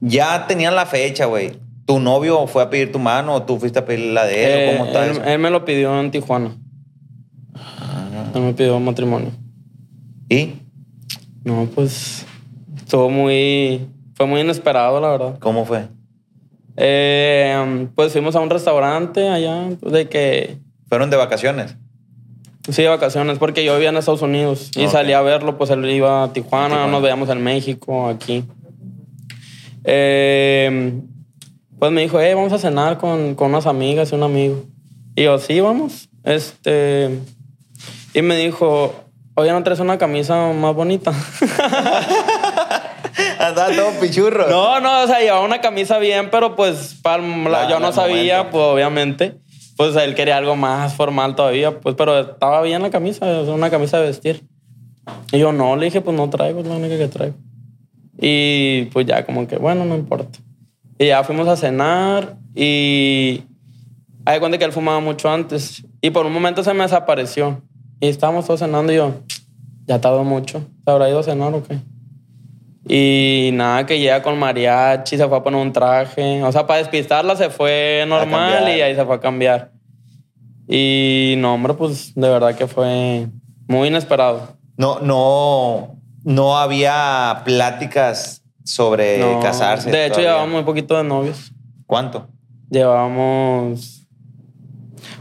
[0.01, 1.53] ya tenían la fecha, güey.
[1.85, 4.69] ¿Tu novio fue a pedir tu mano o tú fuiste a pedir la de él?
[4.69, 5.23] o ¿Cómo Eh, está él, eso?
[5.23, 6.51] él me lo pidió en Tijuana.
[7.55, 8.29] Ah.
[8.35, 9.31] Él me pidió matrimonio.
[10.29, 10.53] ¿Y
[11.43, 12.25] No, pues
[12.77, 13.87] estuvo muy.
[14.15, 15.39] Fue muy inesperado, la verdad.
[15.39, 15.87] cómo fue?
[16.75, 20.57] Eh, pues fuimos a un restaurante allá, de que.
[20.89, 21.75] ¿Fueron de vacaciones?
[22.69, 24.91] Sí, de vacaciones, porque yo vivía en Estados Unidos y Ok.
[24.91, 26.91] salí a verlo, pues él iba a Tijuana, Tijuana.
[26.91, 28.43] nos veíamos en México, aquí.
[29.83, 30.99] Eh,
[31.79, 34.65] pues me dijo, hey, vamos a cenar con, con unas amigas y un amigo.
[35.15, 36.09] Y yo, sí, vamos.
[36.23, 37.19] Este.
[38.13, 38.93] Y me dijo,
[39.37, 41.11] oye, ¿no traes una camisa más bonita?
[43.39, 44.47] Andaba todo pichurro.
[44.49, 47.91] No, no, o sea, llevaba una camisa bien, pero pues pa'l- la- La- yo no
[47.91, 48.51] sabía, momento.
[48.51, 49.35] pues obviamente.
[49.75, 53.53] Pues él quería algo más formal todavía, pues, pero estaba bien la camisa, o sea,
[53.53, 54.43] una camisa de vestir.
[55.31, 57.35] Y yo no, le dije, pues no traigo, es la única que traigo.
[58.19, 60.39] Y pues ya, como que, bueno, no importa.
[60.97, 63.43] Y ya fuimos a cenar y.
[64.25, 65.83] Hay cuenta que él fumaba mucho antes.
[66.01, 67.61] Y por un momento se me desapareció.
[67.99, 69.13] Y estábamos todos cenando y yo,
[69.85, 70.61] ya tardó mucho.
[70.85, 71.79] ¿Se habrá ido a cenar o qué?
[72.89, 76.41] Y nada, que llega con mariachi, se fue a poner un traje.
[76.43, 79.71] O sea, para despistarla se fue normal y ahí se fue a cambiar.
[80.67, 83.27] Y no, hombre, pues de verdad que fue
[83.67, 84.55] muy inesperado.
[84.77, 89.89] No, no, no había pláticas sobre No, casarse.
[89.89, 90.29] De hecho, todavía.
[90.29, 91.51] llevábamos muy poquito de novios.
[91.85, 92.27] ¿Cuánto?
[92.69, 94.07] Llevábamos.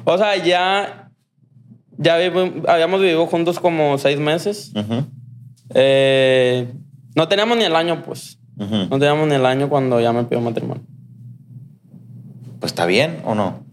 [0.05, 1.06] O sea, ya.
[1.99, 4.73] Ya habíamos vivido juntos como seis meses.
[4.75, 5.05] Ujú,
[5.75, 6.69] Eh,
[7.15, 8.39] no teníamos ni el año, pues.
[8.59, 8.77] ujú.
[8.91, 10.83] No teníamos ni el año cuando ya me pidió matrimonio.
[12.61, 13.65] Pues está bien o no,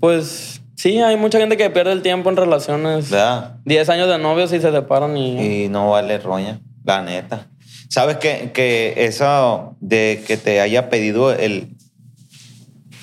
[0.00, 3.10] Pues sí, hay mucha gente que pierde el tiempo en relaciones.
[3.10, 3.58] ¿verdad?
[3.64, 5.64] 10 años de novios y se separan y...
[5.64, 7.46] Y no vale roña, la neta.
[7.88, 11.76] ¿Sabes que, que eso de que te haya pedido el,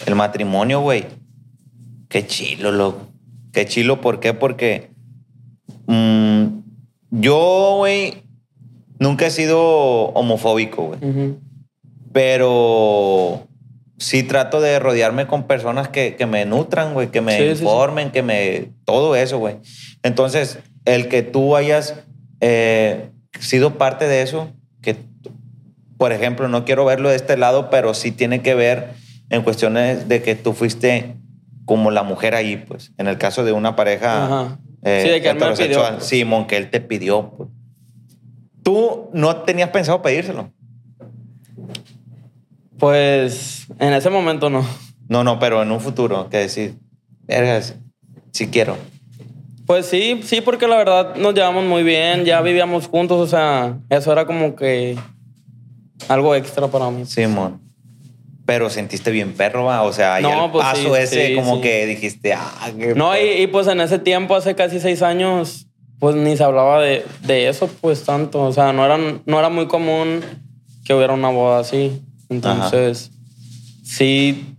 [0.07, 1.05] el matrimonio, güey?
[2.09, 3.07] Qué chilo, loco.
[3.51, 4.33] Qué chilo, ¿por qué?
[4.33, 4.91] Porque
[5.87, 6.45] mm,
[7.11, 8.23] yo, güey,
[8.99, 9.59] nunca he sido
[10.09, 11.35] homofóbico, güey.
[12.11, 13.47] Pero
[13.97, 17.55] sí trato de rodearme con personas que, que me nutran, güey, que me Sí, sí,
[17.57, 17.63] sí.
[17.63, 18.71] informen, que me...
[18.85, 19.57] Todo eso, güey.
[20.03, 21.95] Entonces, el que tú hayas
[22.39, 23.09] eh,
[23.39, 24.49] sido parte de eso,
[24.81, 24.95] que,
[25.97, 28.93] por ejemplo, no quiero verlo de este lado, pero sí tiene que ver
[29.29, 31.15] en cuestiones de que tú fuiste
[31.69, 35.29] como la mujer ahí, pues, en el caso de una pareja eh, Sí, de que
[35.29, 35.93] él me heterosexual.
[35.97, 36.01] pidió.
[36.03, 37.29] Simón, que él te pidió.
[37.37, 37.49] pues.
[38.63, 40.51] Tú no tenías pensado pedírselo.
[42.79, 44.65] Pues en ese momento no.
[45.09, 46.73] No, no, pero en un futuro, que decir,
[47.27, 47.75] vergas,
[48.31, 48.75] si quiero.
[49.67, 53.77] Pues sí, sí, porque la verdad nos llevamos muy bien, ya vivíamos juntos, o sea,
[53.89, 54.97] eso era como que
[56.07, 57.05] algo extra para mí.
[57.05, 57.61] Simón.
[58.49, 59.83] Pero sentiste bien perro, ¿va?
[59.83, 61.61] O sea, No, el pues paso sí, ese sí, como sí.
[61.61, 65.67] que dijiste, ah, qué No, y, y, pues en ese tiempo, hace casi seis años,
[65.99, 68.41] pues ni se hablaba de, de eso, pues tanto.
[68.41, 70.21] O sea, no era, no era muy común
[70.83, 72.01] que hubiera una boda así.
[72.29, 73.11] Entonces,
[73.83, 74.55] sí.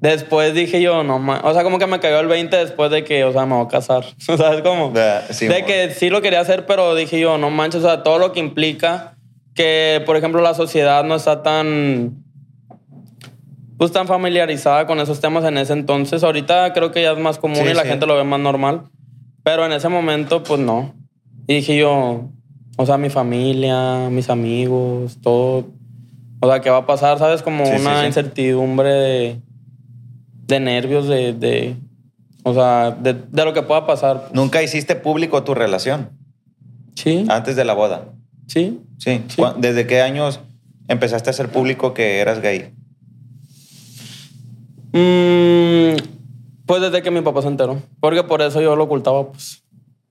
[0.00, 3.04] Después dije yo, no ma- O sea, como que me cayó el 20 después de
[3.04, 4.04] que, o sea, me voy a casar.
[4.18, 4.92] ¿Sabes cómo?
[5.30, 8.18] Sí, de que sí lo quería hacer, pero dije yo, no manches, o sea, todo
[8.18, 9.16] lo que implica
[9.54, 12.24] que, por ejemplo, la sociedad no está tan
[13.80, 16.22] pues tan familiarizada con esos temas en ese entonces.
[16.22, 17.88] Ahorita creo que ya es más común Sí, y la sí.
[17.88, 18.82] gente lo ve más normal.
[19.42, 20.92] Pero en ese momento, pues no.
[21.46, 22.28] Y dije yo,
[22.76, 25.64] o sea, mi familia, mis amigos, todo.
[26.40, 27.18] O sea, ¿qué va a pasar?
[27.18, 27.40] ¿Sabes?
[27.40, 29.40] Como Sí, una incertidumbre de,
[30.46, 31.74] de nervios, de, de-
[32.42, 34.28] O sea, de, de lo que pueda pasar.
[34.34, 36.10] Nunca hiciste público tu relación
[36.96, 38.10] Sí, antes de la boda.
[38.46, 38.78] sí.
[38.98, 39.22] Sí.
[39.28, 39.40] Sí.
[39.40, 40.40] ¿Cu- ¿Desde qué años
[40.86, 42.74] empezaste a hacer público que eras gay?
[44.92, 45.96] Mm,
[46.66, 47.80] pues desde que mi papá se enteró.
[48.00, 49.62] Porque por eso yo lo ocultaba, pues.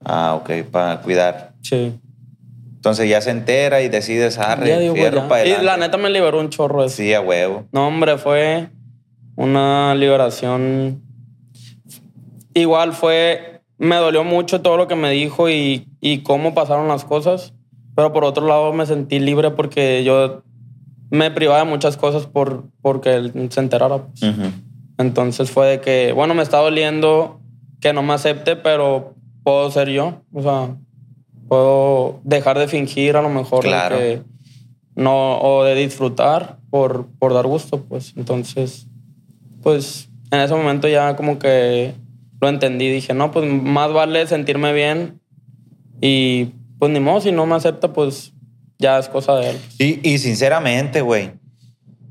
[0.03, 1.53] Ah, ok, para cuidar.
[1.61, 1.93] Sí.
[2.75, 5.27] Entonces ya se entera y decides, arre, digo, pues, fierro ya.
[5.27, 6.95] para Y la neta me liberó un chorro eso.
[6.95, 7.65] Sí, a huevo.
[7.73, 8.69] No, hombre, fue
[9.35, 11.01] una liberación.
[12.53, 13.61] Igual fue.
[13.77, 17.53] Me dolió mucho todo lo que me dijo y, y cómo pasaron las cosas.
[17.95, 20.43] Pero por otro lado me sentí libre porque yo
[21.11, 23.97] me privaba de muchas cosas por, porque él se enterara.
[23.97, 24.23] pues.
[24.23, 24.43] Ujú.
[24.99, 27.39] Entonces fue de que, bueno, me está doliendo
[27.79, 30.21] que no me acepte, pero puedo ser yo.
[30.33, 30.75] O sea,
[31.47, 33.63] puedo dejar de fingir a lo mejor.
[33.63, 33.97] Claro.
[33.97, 34.21] que
[34.95, 38.13] no, o de disfrutar por, por dar gusto, pues.
[38.17, 38.87] Entonces,
[39.63, 41.93] pues en ese momento ya como que
[42.41, 42.89] lo entendí.
[42.89, 45.21] Dije, no, pues más vale sentirme bien
[46.01, 48.33] y pues ni modo, si no me acepta, pues
[48.77, 49.57] ya es cosa de él.
[49.77, 51.31] Y, y sinceramente, güey,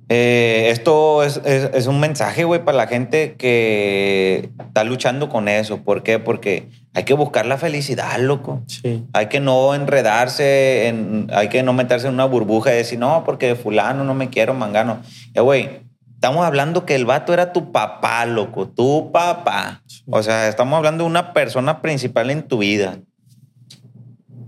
[0.08, 5.48] eh, esto es, es- es un mensaje, güey, para la gente que está luchando con
[5.48, 5.78] eso.
[5.82, 6.18] ¿Por qué?
[6.18, 8.62] Porque hay que buscar la felicidad, loco.
[8.66, 9.04] Sí.
[9.12, 13.22] Hay que no enredarse, en, hay que no meterse en una burbuja y decir, no,
[13.24, 15.02] porque fulano no me quiero, mangano.
[15.34, 15.80] Ya, güey,
[16.14, 19.82] estamos hablando que el vato era tu papá, loco, tu papá.
[20.10, 22.98] O sea, estamos hablando de una persona principal en tu vida.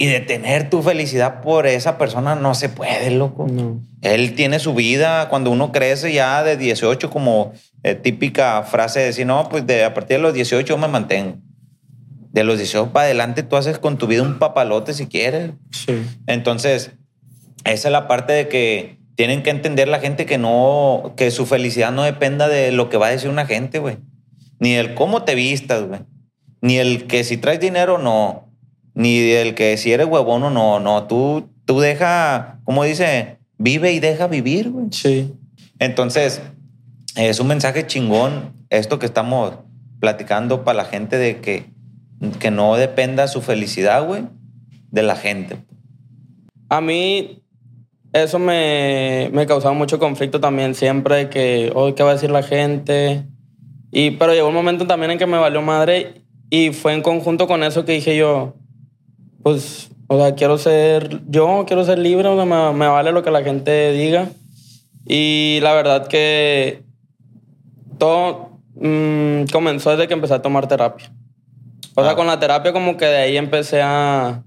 [0.02, 3.46] Y de tener tu felicidad por esa persona no se puede, loco.
[3.46, 3.82] No.
[4.00, 5.28] Él tiene su vida.
[5.28, 9.84] Cuando uno crece ya de 18, como eh, típica frase de decir, no, pues de,
[9.84, 11.36] a partir de los 18 yo me mantengo.
[12.32, 15.50] De los 18 para adelante tú haces con tu vida un papalote si quieres.
[15.70, 16.02] Sí.
[16.26, 16.92] Entonces,
[17.64, 21.44] esa es la parte de que tienen que entender la gente que no, que su
[21.44, 23.98] felicidad no dependa de lo que va a decir una gente, güey.
[24.60, 26.00] Ni el cómo te vistas, güey.
[26.62, 28.49] Ni el que si traes dinero, no.
[28.94, 30.80] Ni el que si eres huevón o no.
[30.80, 34.86] No, tú, tú deja, como dice, vive y deja vivir, güey.
[34.90, 35.32] Sí.
[35.78, 36.42] Entonces,
[37.16, 39.54] es un mensaje chingón esto que estamos
[40.00, 41.64] platicando para la gente de que,
[42.38, 44.24] que no dependa su felicidad, güey,
[44.90, 45.56] de la gente.
[46.68, 47.42] A mí
[48.12, 52.30] eso me, me causaba mucho conflicto también siempre de que, hoy ¿qué va a decir
[52.30, 53.24] la gente?
[53.92, 57.46] Y, pero llegó un momento también en que me valió madre y fue en conjunto
[57.46, 58.54] con eso que dije yo,
[59.42, 63.22] pues, o sea, quiero ser yo, quiero ser libre, o sea, me, me vale lo
[63.22, 64.28] que la gente diga.
[65.06, 66.82] Y la verdad que
[67.98, 71.10] todo mm, comenzó desde que empecé a tomar terapia.
[71.94, 72.16] O sea, Ah.
[72.16, 74.42] con la terapia como que de ahí empecé a,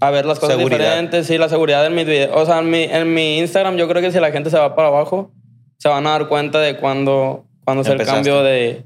[0.00, 0.78] a ver las cosas Seguridad.
[0.78, 2.32] diferentes, sí, la seguridad en mis videos.
[2.34, 4.74] O sea, en mi, en mi Instagram yo creo que si la gente se va
[4.74, 5.30] para abajo,
[5.78, 8.84] se van a dar cuenta de cuando, cuando es el cambio de,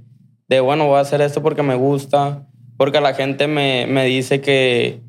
[0.48, 4.40] de, bueno, voy a hacer esto porque me gusta, porque la gente me, me dice
[4.40, 5.00] que,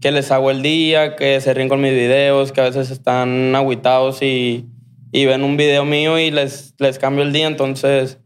[0.00, 3.54] que les hago el día, que se ríen con mis videos, que a veces están
[3.54, 4.66] agüitados y,
[5.12, 7.46] y ven un video mío y les, les cambio el día.
[7.46, 8.18] Entonces,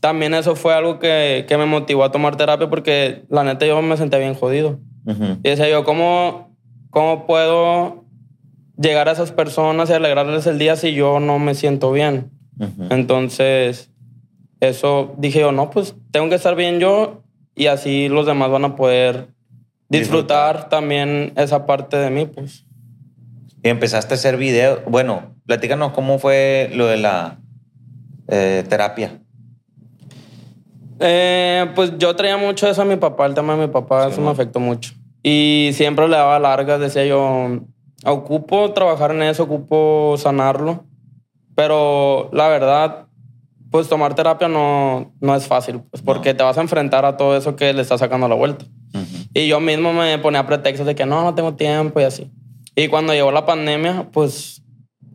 [0.00, 3.80] también eso fue algo que, que me motivó a tomar terapia porque la neta yo
[3.82, 4.78] me sentía bien jodido.
[5.42, 6.54] Y decía yo, ¿cómo,
[6.90, 8.04] ¿cómo puedo
[8.76, 12.30] llegar a esas personas y alegrarles el día si yo no me siento bien?
[12.90, 13.90] Entonces,
[14.60, 17.22] eso dije yo, no, pues tengo que estar bien yo
[17.56, 19.28] y así los demás van a poder
[19.90, 22.64] disfrutar también esa parte de mí, pues.
[23.62, 24.80] Y empezaste a hacer videos.
[24.86, 27.38] Bueno, platícanos cómo fue lo de la
[28.28, 29.20] eh, terapia.
[31.00, 34.12] Eh, pues yo traía mucho eso a mi papá, el tema de mi papá, Sí,
[34.12, 34.26] eso ¿no?
[34.26, 34.92] me afectó mucho.
[35.22, 37.60] Y siempre le daba largas, decía yo,
[38.04, 40.84] ocupo trabajar en eso, ocupo sanarlo.
[41.54, 43.06] Pero la verdad,
[43.70, 47.36] pues tomar terapia no, no es fácil, pues, porque te vas a enfrentar a todo
[47.36, 48.64] eso que le está sacando la vuelta.
[49.34, 52.30] Y yo mismo me ponía pretextos de que no, no tengo tiempo y así.
[52.76, 54.62] Y cuando llegó la pandemia, pues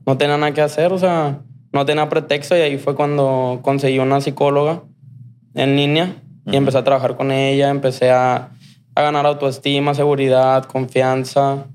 [0.05, 1.39] no tenía nada que hacer, o sea,
[1.73, 4.83] no tenía pretexto y ahí fue cuando conseguí una psicóloga
[5.55, 6.57] en línea y Ujú.
[6.57, 8.51] empecé a trabajar con ella, empecé a,
[8.93, 11.65] a ganar autoestima, seguridad, confianza.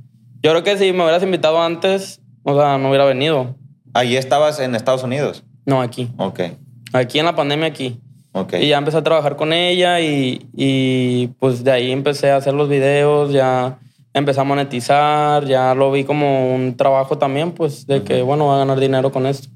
[0.43, 3.57] Yo creo que si me hubieras invitado antes, o sea, no hubiera venido.
[3.93, 5.45] Allí estabas en Estados Unidos.
[5.67, 6.09] No, aquí.
[6.17, 6.41] Ok,
[6.93, 8.01] Aquí en la pandemia, aquí.
[8.33, 8.55] Ok.
[8.61, 12.55] Y ya empecé a trabajar con ella y, y, pues de ahí empecé a hacer
[12.55, 13.79] los videos, ya
[14.13, 18.57] empecé a monetizar, ya lo vi como un trabajo también, pues de que, bueno, voy
[18.57, 19.49] a ganar dinero con esto.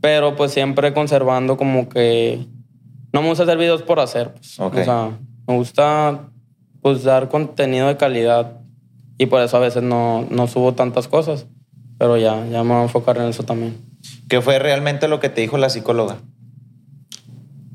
[0.00, 2.46] Pero pues siempre conservando como que
[3.12, 4.58] no me gusta hacer videos por hacer, pues.
[4.58, 4.76] Ok.
[4.78, 5.10] O sea,
[5.46, 6.28] me gusta
[6.82, 8.60] pues dar contenido de calidad
[9.16, 11.46] y por eso a veces no, no subo tantas cosas.
[11.96, 13.76] Pero ya, ya me voy a enfocar en eso también.
[14.28, 16.16] ¿Qué fue realmente lo que te dijo la psicóloga?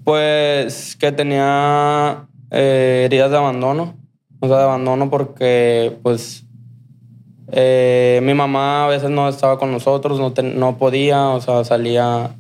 [0.09, 3.93] Pues que tenía eh, heridas de abandono.
[4.39, 6.47] O sea, de abandono porque, pues,
[7.51, 11.63] eh, mi mamá a veces no estaba con nosotros, no, ten- no podía, o sea,
[11.63, 12.31] salía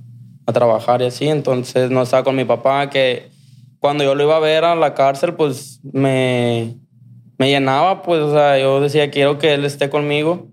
[0.47, 1.27] a trabajar y así.
[1.27, 3.29] Entonces no estaba con mi papá, que
[3.77, 6.75] cuando yo lo iba a ver a la cárcel, pues me,
[7.37, 10.47] me llenaba, pues, o sea, yo decía, quiero que él esté conmigo.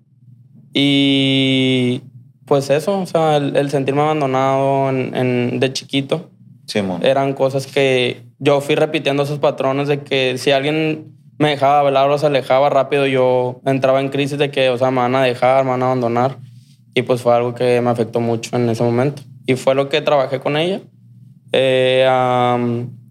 [0.74, 2.02] Y
[2.44, 6.28] pues eso, o sea, el, el sentirme abandonado en- en- de chiquito
[6.66, 7.04] Simón.
[7.04, 12.10] eran cosas que yo fui repitiendo esos patrones de que si alguien me dejaba hablar
[12.10, 15.22] o se alejaba rápido, yo entraba en crisis de que, o sea, me van a
[15.22, 16.38] dejar, me van a abandonar.
[16.94, 19.22] Y pues fue algo que me afectó mucho en ese momento.
[19.46, 20.80] Y fue lo que trabajé con ella,
[21.52, 22.58] eh, a,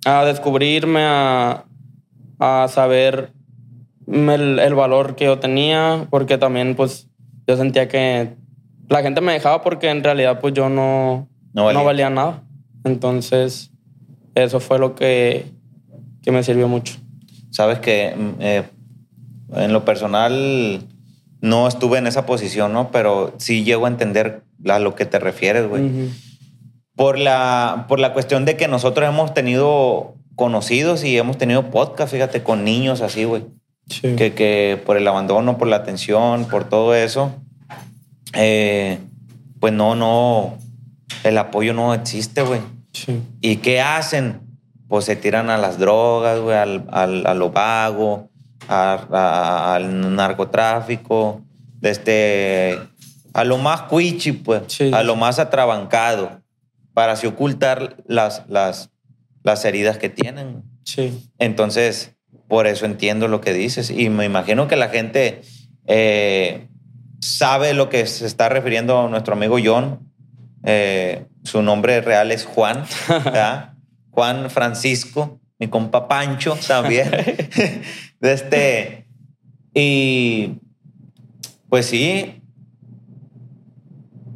[0.05, 1.65] a descubrirme, a,
[2.39, 3.31] a saber
[4.07, 7.07] el, el valor que yo tenía, porque también pues
[7.47, 8.33] yo sentía que
[8.89, 11.79] la gente me dejaba porque en realidad pues yo no, No valía.
[11.79, 12.43] no valía nada.
[12.85, 13.71] Entonces,
[14.35, 15.45] eso fue lo que,
[16.21, 16.95] que me sirvió mucho.
[17.51, 18.63] Sabes que mm, eh,
[19.55, 20.81] en lo personal
[21.41, 22.91] no estuve en esa posición, ¿no?
[22.91, 25.83] Pero sí llego a entender a lo que te refieres, güey.
[25.83, 26.09] Ujú.
[26.95, 32.11] por, la, por la cuestión de que nosotros hemos tenido conocidos y hemos tenido podcast,
[32.13, 33.43] fíjate, con niños así, güey.
[33.87, 34.15] Sí.
[34.15, 37.31] Que, que por el abandono, por la atención, por todo eso,
[38.33, 38.97] eh,
[39.59, 40.57] pues no, no,
[41.23, 42.61] el apoyo no existe, güey.
[42.95, 43.21] Sí.
[43.41, 44.41] ¿Y qué hacen?
[44.87, 48.29] Pues se tiran a las drogas, güey, al, al- a lo vago,
[48.67, 51.41] a- a- al narcotráfico,
[51.81, 52.79] este,
[53.33, 54.91] a lo más cuichi, pues, Sí.
[54.93, 56.41] a lo más atrabancado,
[56.93, 58.89] para así ocultar las, las,
[59.43, 60.63] las heridas que tienen.
[60.83, 61.29] Sí.
[61.39, 62.15] Entonces,
[62.47, 63.89] por eso entiendo lo que dices.
[63.89, 65.41] Y me imagino que la gente
[65.87, 66.67] eh,
[67.19, 69.99] sabe lo que se está refiriendo a nuestro amigo John.
[70.63, 73.73] Eh, su nombre real es Juan, ¿verdad?
[74.09, 77.11] Juan Francisco, mi compa Pancho también.
[78.21, 79.05] Este,
[79.75, 80.53] y
[81.69, 82.41] pues sí,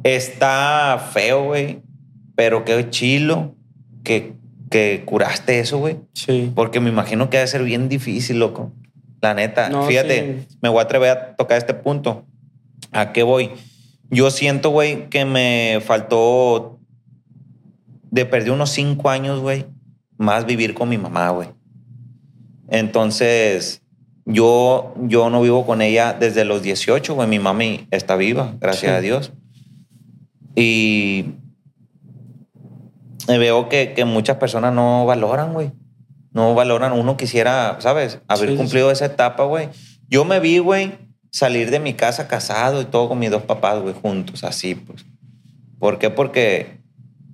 [0.04, 1.82] está feo, güey,
[2.36, 3.56] pero qué chilo
[4.04, 4.34] que,
[4.70, 5.96] que curaste eso, güey.
[6.12, 6.52] Sí.
[6.54, 8.72] Porque me imagino que debe ser bien difícil, loco.
[9.20, 9.70] La neta.
[9.70, 10.56] No, Fíjate, sí.
[10.62, 12.26] me voy a atrever a tocar este punto.
[12.92, 13.50] ¿A qué voy?
[14.10, 16.79] Yo siento, güey, que me faltó
[18.10, 19.66] de perder unos cinco años, güey,
[20.18, 21.48] más vivir con mi mamá, güey.
[22.68, 23.82] Entonces,
[24.24, 27.28] yo, yo no vivo con ella desde los 18, güey.
[27.28, 28.96] Mi mami está viva, gracias Sí.
[28.96, 29.32] a Dios.
[30.54, 31.26] Y
[33.26, 35.72] veo que, que muchas personas no valoran, güey.
[36.32, 36.92] No valoran.
[36.92, 38.20] Uno quisiera, ¿sabes?
[38.28, 39.68] Haber Sí, sí, cumplido esa etapa, güey.
[40.08, 40.92] Yo me vi, güey,
[41.30, 45.04] salir de mi casa casado y todo con mis dos papás, güey, juntos, así, pues.
[45.78, 46.10] ¿Por qué?
[46.10, 46.79] Porque,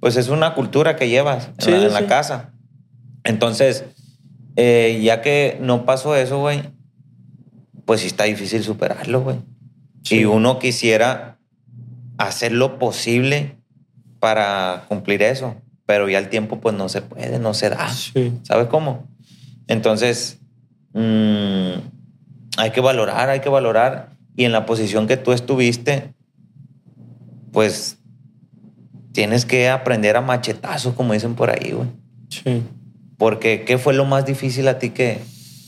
[0.01, 2.07] pues, es una cultura que llevas en, la, en sí, la sí.
[2.07, 2.53] casa.
[3.25, 3.85] Entonces,
[4.57, 6.63] eh, ya que no pasó eso, güey,
[7.85, 9.37] pues sí está difícil superarlo, güey.
[10.03, 10.21] Sí.
[10.21, 11.39] Y uno quisiera
[12.19, 13.57] hacer lo posible
[14.21, 17.89] para cumplir eso, pero ya el tiempo pues no se puede, no se da.
[17.91, 18.33] Sí.
[18.43, 19.07] ¿Sabes cómo?
[19.67, 20.39] Entonces,
[20.95, 21.73] mm,
[22.57, 24.11] hay que valorar, hay que valorar.
[24.37, 26.15] Y en la posición que tú estuviste,
[27.53, 27.99] pues
[29.17, 31.89] tienes que aprender a machetazos, como dicen por ahí, güey.
[32.29, 32.63] Sí.
[33.17, 35.21] Porque, ¿qué fue lo más difícil a ti que,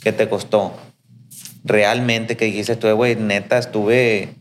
[0.02, 0.74] que te costó?
[1.64, 4.34] realmente que dijiste tú, güey, neta, estuve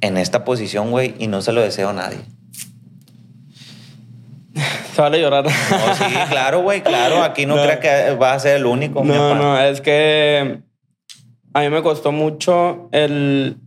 [0.00, 2.18] en esta posición, güey, y no se lo deseo a nadie?
[4.94, 5.44] Se vale llorar.
[5.44, 7.22] No, sí, claro, güey, claro.
[7.22, 7.62] Aquí no, No.
[7.62, 9.04] creas que vas a ser el único.
[9.04, 10.60] No, no, es que
[11.54, 13.58] a mí me costó mucho el,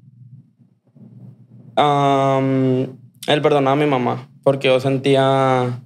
[1.75, 5.79] am, el perdonar a mi mamá, porque yo sentía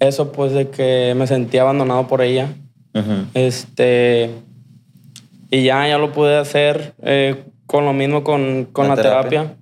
[0.00, 2.48] eso, pues, de que me sentía abandonado por ella.
[3.34, 4.30] Este,
[5.50, 9.30] y ya, ya lo pude hacer eh, con lo mismo con, con La la, terapia.
[9.42, 9.56] terapia.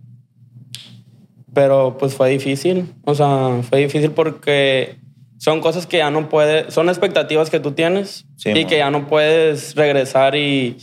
[1.52, 2.92] Pero pues fue difícil.
[3.04, 4.96] O sea, fue difícil porque
[5.38, 8.68] son cosas que ya no puedes, son expectativas que tú tienes Sí, y mo.
[8.68, 10.76] que ya no puedes regresar y,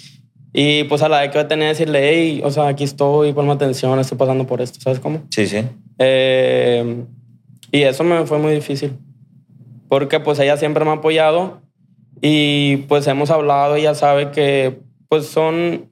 [0.54, 3.54] y pues a la vez que tenía que decirle, hey, o sea, aquí estoy, ponme
[3.54, 5.22] atención, estoy pasando por esto, ¿sabes cómo?
[5.32, 5.64] Sí, sí.
[6.00, 7.04] Eh,
[7.72, 8.94] y eso me fue muy difícil.
[9.90, 11.62] Porque pues ella siempre me ha apoyado
[12.22, 15.86] y pues hemos hablado, ella sabe que pues son,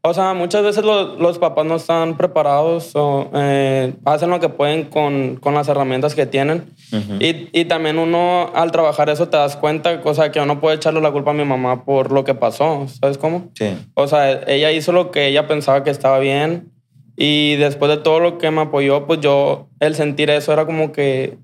[0.00, 4.48] o sea, muchas veces lo- los papás no están preparados o eh, hacen lo que
[4.48, 6.64] pueden con, con las herramientas que tienen.
[6.92, 7.14] Ujú.
[7.20, 10.76] y, y también uno al trabajar eso te das cuenta, o sea, que uno puede
[10.76, 13.50] echarle la culpa a mi mamá por lo que pasó, ¿sabes cómo?
[13.54, 13.76] Sí.
[13.94, 16.71] O sea, ella hizo lo que ella pensaba que estaba bien
[17.16, 20.92] y después de todo lo que me apoyó, pues yo, el sentir eso era como
[20.92, 21.38] que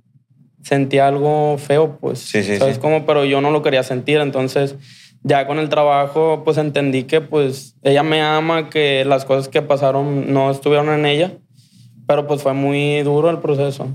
[0.62, 2.18] sentía algo feo, pues.
[2.18, 2.80] Sí, sí, ¿Sabes sí.
[2.80, 3.06] cómo?
[3.06, 4.76] Pero yo no lo quería sentir, entonces
[5.22, 9.62] ya con el trabajo, pues entendí que pues ella me ama, que las cosas que
[9.62, 11.32] pasaron no estuvieron en ella,
[12.06, 13.88] pero pues fue muy duro el proceso.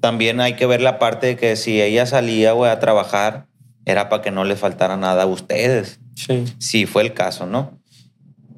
[0.00, 3.46] También hay que ver la parte de que si ella salía, güey, a trabajar,
[3.84, 6.00] era para que no les faltara nada a ustedes.
[6.14, 7.78] Sí, Si fue el caso, ¿no?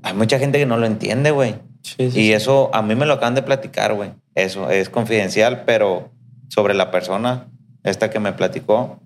[0.02, 1.54] Hay mucha gente que no lo entiende, güey.
[1.82, 2.20] Sí, sí.
[2.20, 4.10] Y eso a mí me lo acaban de platicar, güey.
[4.34, 6.10] Eso es confidencial, pero
[6.48, 7.48] sobre la persona,
[7.82, 9.00] esta que me platicó.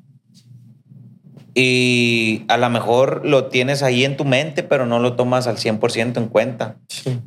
[1.55, 5.57] Y a lo mejor lo tienes ahí en tu mente, pero no lo tomas al
[5.57, 6.77] 100% en cuenta.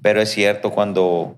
[0.02, 1.38] Pero es cierto, cuando...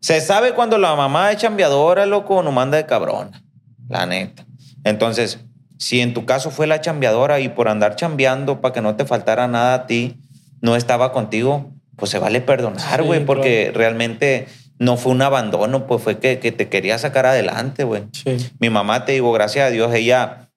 [0.00, 3.42] Se sabe cuando la mamá es chambeadora, loco, no manda de cabrona.
[3.88, 4.46] La neta.
[4.84, 5.40] Entonces,
[5.78, 9.06] si en tu caso fue la chambeadora y por andar chambeando para que no te
[9.06, 10.20] faltara nada a ti,
[10.60, 13.78] no estaba contigo, pues se vale perdonar, Sí, güey, porque claro.
[13.78, 14.46] realmente
[14.78, 18.02] no fue un abandono, pues fue que, que te quería sacar adelante, güey.
[18.12, 18.36] Sí.
[18.58, 20.48] Mi mamá, te digo, gracias a Dios, ella,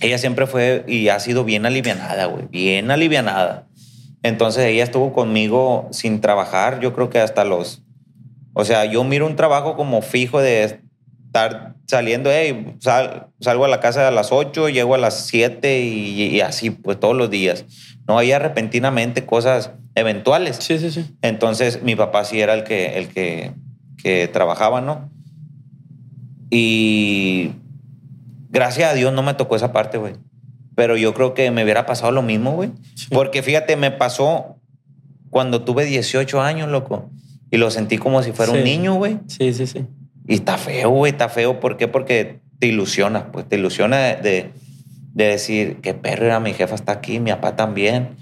[0.00, 3.66] ella siempre fue y ha sido bien alivianada, güey, bien alivianada.
[4.22, 7.82] Entonces ella estuvo conmigo sin trabajar, yo creo que hasta los...
[8.54, 10.62] O sea, yo miro un trabajo como fijo de
[11.26, 15.80] estar saliendo, hey, sal- salgo a la casa a las 8, llego a las 7
[15.80, 17.64] y, y así, pues todos los días.
[18.06, 20.56] No, ella repentinamente cosas eventuales.
[20.60, 21.06] Sí, sí, sí.
[21.22, 23.52] Entonces, mi papá sí era el que, el que,
[23.96, 25.10] que trabajaba, ¿no?
[26.50, 27.52] Y
[28.50, 30.14] gracias a Dios no me tocó esa parte, güey.
[30.74, 32.70] Pero yo creo que me hubiera pasado lo mismo, güey.
[32.94, 33.06] Sí.
[33.10, 34.56] Porque fíjate, me pasó
[35.30, 37.10] cuando tuve 18 años, loco.
[37.50, 39.18] Y lo sentí como si fuera un niño, güey.
[39.26, 39.86] Sí, sí, sí.
[40.26, 41.60] Y está feo, güey, está feo.
[41.60, 41.86] ¿Por qué?
[41.86, 44.50] Porque te ilusiona, pues te ilusiona de, de,
[45.12, 48.16] de decir, qué perro era mi jefa, está aquí, mi papá también.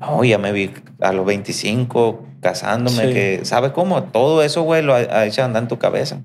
[0.00, 0.70] No, ya me vi
[1.00, 3.12] a los 25 casándome, Sí.
[3.12, 4.04] que, ¿sabes cómo?
[4.04, 6.22] Todo eso, güey, lo ha, ha hecho andar en tu cabeza.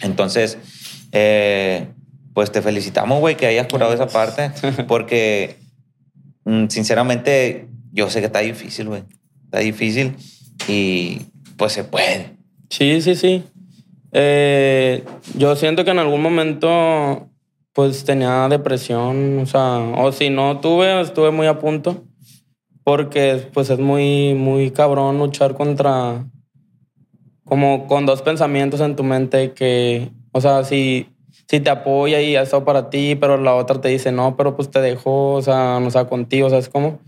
[0.00, 0.58] Entonces,
[1.12, 1.88] eh,
[2.34, 4.50] pues te felicitamos, güey, que hayas curado esa parte,
[4.88, 5.56] porque
[6.44, 9.02] mm, sinceramente yo sé que está difícil, güey.
[9.44, 10.16] Está difícil
[10.68, 11.20] y
[11.56, 12.36] pues se puede.
[12.70, 13.44] Sí, sí, sí.
[14.12, 15.04] Eh,
[15.36, 17.28] yo siento que en algún momento
[17.74, 22.04] pues tenía depresión, o sea, o si no tuve, estuve muy a punto,
[22.84, 26.24] porque pues es muy, muy cabrón luchar contra,
[27.44, 31.08] como con dos pensamientos en tu mente que, o sea, si,
[31.48, 34.56] si te apoya y ha estado para ti, pero la otra te dice no, pero
[34.56, 36.98] pues te dejó, o sea, no está contigo, ¿sabes cómo?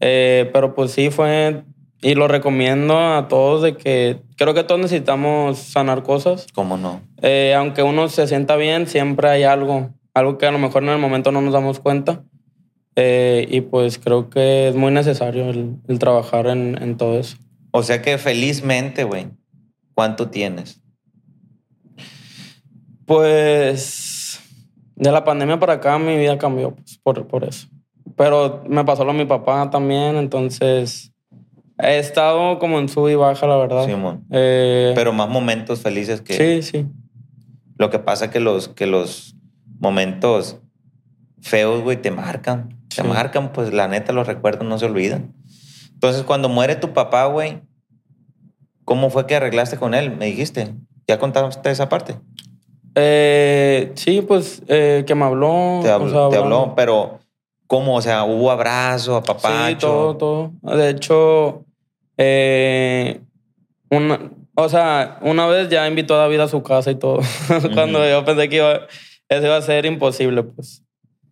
[0.00, 1.62] Eh, pero pues sí fue,
[2.02, 6.48] y lo recomiendo a todos de que creo que todos necesitamos sanar cosas.
[6.52, 7.00] ¿Cómo no?
[7.22, 10.88] Eh, aunque uno se sienta bien, siempre hay algo, algo que a lo mejor en
[10.88, 12.24] el momento no nos damos cuenta.
[12.96, 17.36] Eh, y pues creo que es muy necesario el, el trabajar en, en todo eso.
[17.70, 19.28] O sea que felizmente, güey,
[19.94, 20.82] ¿cuánto tienes?
[23.06, 24.40] Pues
[24.94, 27.66] de la pandemia para acá mi vida cambió pues, por, por eso.
[28.16, 31.12] Pero me pasó lo a mi papá también, entonces
[31.78, 33.86] he estado como en sub y baja, la verdad.
[33.86, 34.24] Simón.
[34.30, 36.34] Eh, Pero más momentos felices que...
[36.34, 36.86] sí, sí.
[37.78, 39.34] Lo que pasa que los, que los
[39.80, 40.58] momentos
[41.40, 42.78] feos, güey, te marcan.
[42.94, 43.08] Te Sí.
[43.08, 45.34] marcan, pues la neta, los recuerdos no se olvidan.
[45.94, 47.60] Entonces, cuando muere tu papá, güey,
[48.84, 50.16] ¿cómo fue que arreglaste con él?
[50.16, 50.74] Me dijiste.
[51.06, 52.16] ¿Ya contaste esa parte?
[52.94, 55.80] Eh, sí, pues eh, que me habló.
[55.82, 57.18] Te habló, o sea, te habló, pero
[57.72, 57.96] ¿Cómo?
[57.96, 59.66] O sea, hubo abrazo, apapacho.
[59.70, 60.76] Sí, todo, todo.
[60.76, 61.64] De hecho,
[62.18, 63.22] eh,
[63.88, 67.20] una, o sea, una vez ya invitó a David a su casa y todo.
[67.72, 68.80] Cuando yo pensé que iba,
[69.26, 70.81] eso iba a ser imposible, pues.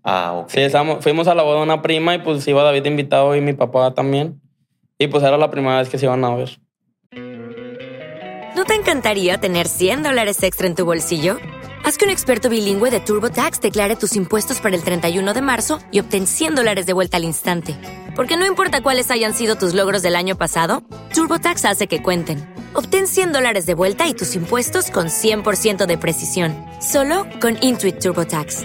[0.03, 0.49] Ah, ok.
[0.51, 3.41] Sí, estábamos- fuimos a la boda de una prima y pues iba David invitado y
[3.41, 4.41] mi papá también.
[4.99, 6.59] Y pues era la primera vez que se iban a ver.
[8.57, 11.39] ¿No te encantaría tener 100 dólares extra en tu bolsillo?
[11.85, 15.79] Haz que un experto bilingüe de TurboTax declare tus impuestos para el 31 de marzo
[15.91, 17.75] y obtén 100 dólares de vuelta al instante.
[18.17, 20.83] Porque no importa cuáles hayan sido tus logros del año pasado,
[21.15, 22.47] TurboTax hace que cuenten.
[22.75, 27.99] Obtén 100 dólares de vuelta y tus impuestos con 100% de precisión, solo con Intuit
[27.99, 28.65] TurboTax.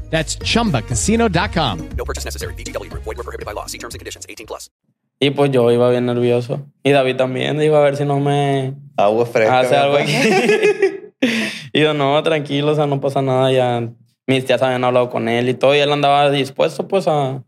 [0.11, 1.89] That's chumbacasino.com.
[1.97, 2.53] No purchase necessary.
[2.53, 3.03] Group.
[3.03, 3.65] Void were prohibited by law.
[3.65, 4.25] See terms and conditions.
[4.29, 4.69] 18 plus.
[5.19, 6.65] Y pues yo iba bien nervioso.
[6.83, 9.59] Y David también iba a ver si no me Agua fresca.
[9.59, 10.13] hace algo aquí.
[11.73, 13.51] y yo, no, tranquilo, o sea, no pasa nada.
[13.51, 13.87] Ya
[14.27, 15.75] mis tías habían hablado con él y todo.
[15.75, 17.43] Y él andaba dispuesto, pues, a,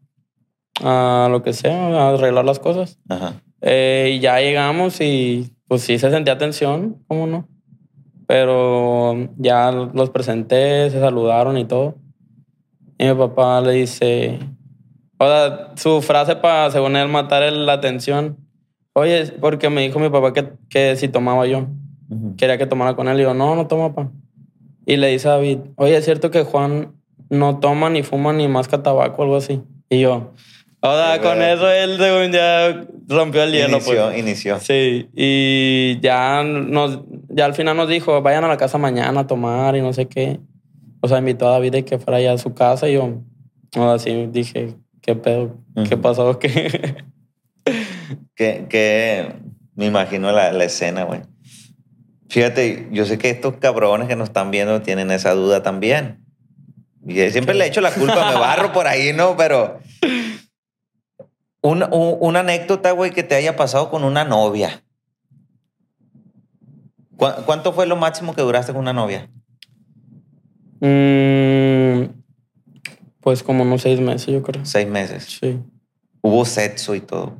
[0.83, 2.99] a lo que sea, a arreglar las cosas.
[3.09, 3.41] Ajá.
[3.61, 7.47] Eh, y ya llegamos y pues sí se sentía tensión, ¿cómo no?
[8.27, 11.95] Pero ya los presenté, se saludaron y todo.
[12.97, 14.39] Y mi papá le dice,
[15.17, 18.37] o sea, su frase para, según él, matar la tensión.
[18.93, 21.67] Oye, porque me dijo mi papá que, que si tomaba yo.
[22.37, 23.19] Quería que tomara con él.
[23.19, 24.11] Y yo, no, no toma, pa.
[24.85, 26.93] Y le dice a David, oye, ¿es cierto que Juan
[27.29, 29.61] no toma ni fuma ni masca tabaco o algo así?
[29.89, 30.33] Y yo,
[30.85, 31.49] o sea, con güey.
[31.53, 34.17] eso él según ya rompió el hielo, Inició, pues.
[34.19, 34.59] inició.
[34.59, 39.27] Sí, y ya, nos, ya al final nos dijo, vayan a la casa mañana a
[39.27, 40.41] tomar y no sé qué.
[41.05, 43.19] O sea, invitó a David de que fuera allá a su casa y yo,
[43.91, 45.57] así dije, ¿qué pedo?
[45.75, 46.01] ¿Qué Ujú.
[46.01, 46.39] pasó?
[46.39, 46.95] ¿Qué?
[48.35, 49.33] Que, que
[49.75, 51.21] me imagino la, la escena, güey.
[52.29, 56.25] Fíjate, yo sé que estos cabrones que nos están viendo tienen esa duda también.
[57.05, 59.37] Y siempre le echo la culpa, me barro por ahí, ¿no?
[59.37, 59.79] Pero
[61.61, 64.83] una, un- una anécdota, güey, que te haya pasado con una novia.
[67.17, 69.29] ¿Cu- ¿Cuánto fue lo máximo que duraste con una novia?
[70.85, 72.09] Mm,
[73.21, 74.65] pues como unos seis meses, yo creo.
[74.65, 75.23] Seis meses.
[75.39, 75.57] Sí.
[76.21, 77.37] Hubo sexo y todo.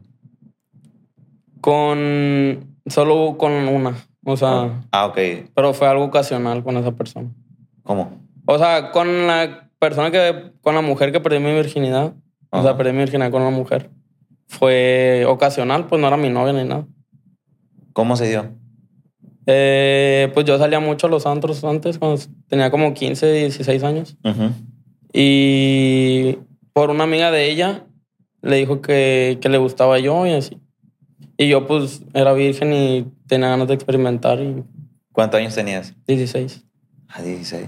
[1.59, 5.17] Con, solo con una, o sea, Ah, ok.
[5.53, 7.29] pero fue algo ocasional con esa persona.
[7.83, 8.17] ¿Cómo?
[8.45, 12.13] O sea, con la persona que, con la mujer que perdí mi virginidad,
[12.49, 13.89] o sea, perdí mi virginidad con una mujer,
[14.47, 16.85] fue ocasional, pues no era mi novia ni nada.
[17.93, 18.47] ¿Cómo se dio?
[19.45, 24.15] Eh, pues yo salía mucho a los antros antes, cuando tenía como 15, 16 años.
[24.23, 24.51] Ujú.
[25.13, 26.37] Y
[26.73, 27.85] por una amiga de ella,
[28.41, 30.57] le dijo que, que le gustaba yo y así.
[31.37, 34.63] Y yo pues era virgen y tenía ganas de experimentar y
[35.11, 35.93] ¿Cuántos años tenías?
[36.07, 36.63] 16.
[37.09, 37.67] A 16.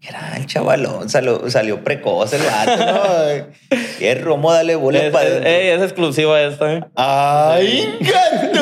[0.00, 3.46] Era el chavalón, salió, salió precoz el vato, ¿no?
[4.00, 6.84] Qué romo, dale bola Es, para es- ey, es exclusiva esta, ¿eh?
[6.96, 8.60] ¡Ay, madre!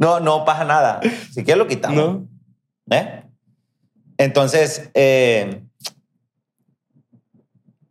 [0.00, 1.00] No, no pasa nada.
[1.32, 1.96] Si quieres lo quitamos.
[1.96, 2.28] ¿No?
[2.90, 3.22] ¿Eh?
[4.18, 5.62] Entonces, eh,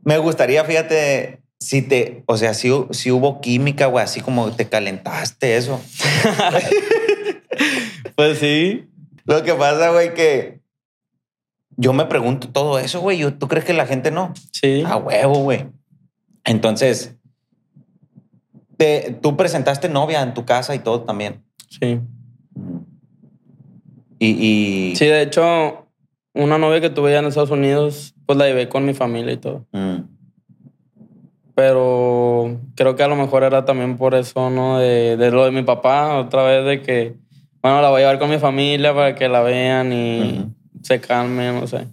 [0.03, 4.67] me gustaría, fíjate, si te, o sea, si, si hubo química, güey, así como te
[4.67, 5.79] calentaste eso.
[8.15, 8.89] Pues sí.
[9.25, 10.61] Lo que pasa, güey, que
[11.77, 13.19] yo me pregunto todo eso, güey.
[13.31, 14.33] ¿Tú crees que la gente no?
[14.51, 14.83] Sí.
[14.85, 15.67] A huevo, güey.
[16.43, 17.15] Entonces,
[18.77, 21.45] te- tú presentaste novia en tu casa y todo también.
[21.69, 21.99] Sí.
[24.19, 25.85] Y, y Sí, de hecho,
[26.33, 29.37] una novia que tuve ya en Estados Unidos, pues la llevé con mi familia y
[29.37, 29.65] todo.
[29.71, 30.01] Mm.
[31.55, 34.77] Pero creo que a lo mejor era también por eso, ¿no?
[34.79, 37.15] De, de lo de mi papá, otra vez de que,
[37.61, 40.51] bueno, la voy a llevar con mi familia para que la vean y Ujú.
[40.83, 41.87] se calmen, no sé.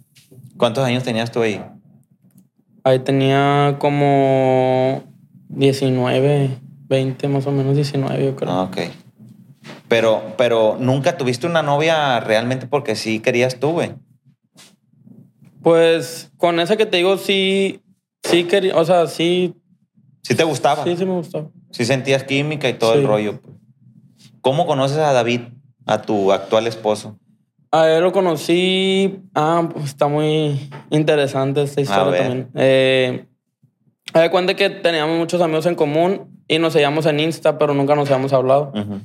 [0.57, 1.61] ¿Cuántos años tenías tú ahí?
[2.83, 5.03] Ahí tenía como
[5.49, 6.49] 19,
[6.87, 8.51] 20 más o menos, 19 yo creo.
[8.51, 8.77] Ah, ok.
[9.87, 13.91] Pero, pero nunca tuviste una novia realmente porque sí querías tú, güey.
[15.61, 17.81] Pues con esa que te digo, sí,
[18.23, 19.53] sí quería, o sea, sí,
[20.21, 20.83] Sí te gustaba.
[20.83, 21.51] sí, Sí, sí me gustó.
[21.71, 22.99] sentías química y todo Sí.
[22.99, 23.39] el rollo.
[23.41, 23.55] pues.
[24.41, 25.41] ¿Cómo conoces a David,
[25.85, 27.17] a tu actual esposo?
[27.71, 29.19] A él lo conocí.
[29.35, 32.21] Ah, pues está muy interesante esta historia ver.
[32.23, 32.49] también.
[32.55, 33.25] Eh,
[34.13, 37.73] me da cuenta que teníamos muchos amigos en común y nos seguíamos en Insta, pero
[37.73, 38.71] nunca nos habíamos hablado.
[38.73, 38.99] Ujú.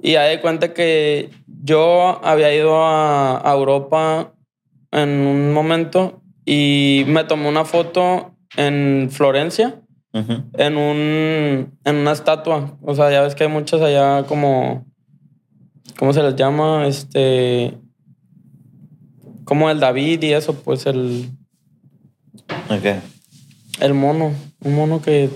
[0.00, 1.30] Y ahí de cuenta que
[1.62, 4.32] yo había ido a, a Europa
[4.92, 9.82] en un momento y me tomé una foto en Florencia,
[10.12, 12.78] en, un, en una estatua.
[12.82, 14.86] O sea, ya ves que hay muchas allá como...
[15.98, 16.86] ¿Cómo se les llama?
[16.86, 17.76] Este...
[19.44, 21.30] Como el David y eso, pues el,
[22.70, 23.02] Ok.
[23.80, 24.32] el mono.
[24.62, 25.30] Un mono que...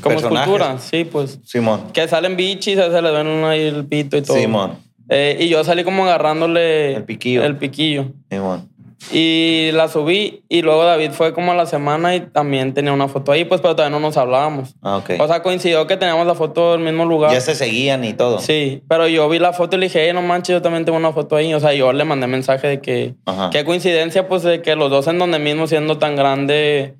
[0.00, 0.48] Como Personajes.
[0.48, 1.38] escultura, sí, pues.
[1.44, 1.92] Simón.
[1.92, 4.36] Que salen bichis, se les ven ahí el pito y todo.
[4.36, 4.78] Simón.
[5.08, 7.42] Eh, y yo salí como agarrándole El piquillo.
[7.44, 8.06] el piquillo.
[8.30, 8.68] Simón.
[9.12, 13.06] Y la subí y luego David fue como a la semana y también tenía una
[13.06, 14.74] foto ahí, pues pero todavía no nos hablábamos.
[14.82, 15.10] Ah, ok.
[15.20, 17.30] O sea, coincidió que teníamos la foto del mismo lugar.
[17.32, 18.40] ya se seguían y todo.
[18.40, 20.98] Sí, pero yo vi la foto y le dije, "Ey, no manches, yo también tengo
[20.98, 21.54] una foto ahí.
[21.54, 23.50] O sea, yo le mandé mensaje de que, Ajá.
[23.50, 26.96] qué coincidencia, pues de que los dos en donde mismo siendo tan grande,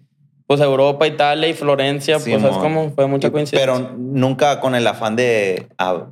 [0.49, 3.72] pues Europa, Italia y Florencia, pues es como, fue mucha coincidencia.
[3.72, 5.68] Pero nunca con el afán de.
[5.78, 6.07] ah,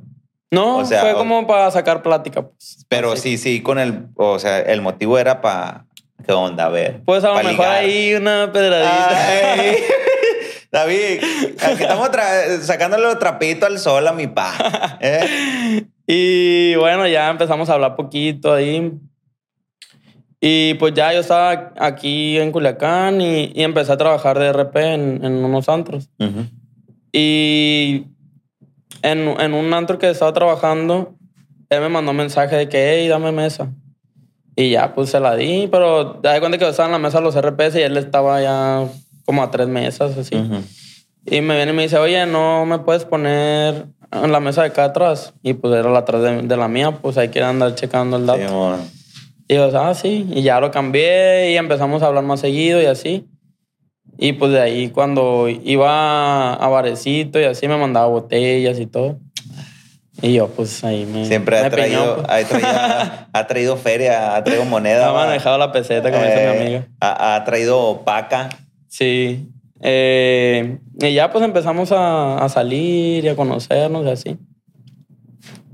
[0.51, 2.85] no, o sea, fue o- como para sacar plática, pues.
[2.87, 3.35] pero Así.
[3.37, 4.05] sí, sí, con el.
[4.15, 5.83] O sea, el motivo era para.
[6.25, 6.65] ¿Qué onda?
[6.65, 7.01] A ver.
[7.05, 7.71] Pues a lo mejor ligar.
[7.71, 9.53] ahí una pedradita.
[9.53, 9.75] Ay.
[10.71, 11.19] David,
[11.61, 14.97] aquí estamos tra- sacándole los trapitos al sol a mi pa.
[15.01, 15.83] ¿eh?
[16.09, 18.91] Y bueno, ya empezamos a hablar poquito ahí.
[20.39, 24.75] Y pues ya yo estaba aquí en Culiacán y, y empecé a trabajar de RP
[24.93, 26.09] en, en unos antros.
[26.19, 26.45] Ujú.
[27.11, 28.05] Y
[29.01, 31.15] en, en un antro que estaba trabajando,
[31.69, 33.71] él me mandó un mensaje de que, hey, dame mesa.
[34.55, 36.99] Y ya, pues se la di, pero te das cuenta que yo estaba en la
[36.99, 38.87] mesa de los RPs y él estaba ya
[39.25, 40.35] como a tres mesas, así.
[40.35, 40.61] Ujú.
[41.25, 44.69] Y me viene y me dice, oye, ¿no me puedes poner en la mesa de
[44.69, 45.33] acá atrás?
[45.43, 48.25] Y pues era la atrás de, de la mía, pues hay que andar checando el
[48.25, 48.47] dato.
[48.47, 48.96] Simón.
[49.47, 50.27] Y yo, ah, sí.
[50.31, 53.25] Y ya lo cambié y empezamos a hablar más seguido y así.
[54.17, 59.19] Y pues de ahí cuando iba a Barecito y así me mandaba botellas y todo.
[60.21, 61.25] Y yo pues ahí me...
[61.25, 62.29] Siempre me ha traído, piñó, pues.
[62.29, 65.09] ha, traído, ha traído feria, ha traído moneda.
[65.09, 66.87] Ha manejado la peseta, como dice mi Eh, amiga.
[66.99, 68.49] Ha, ha traído paca.
[68.87, 69.47] Sí.
[69.81, 74.37] Eh, y ya pues empezamos a, a salir y a conocernos y así.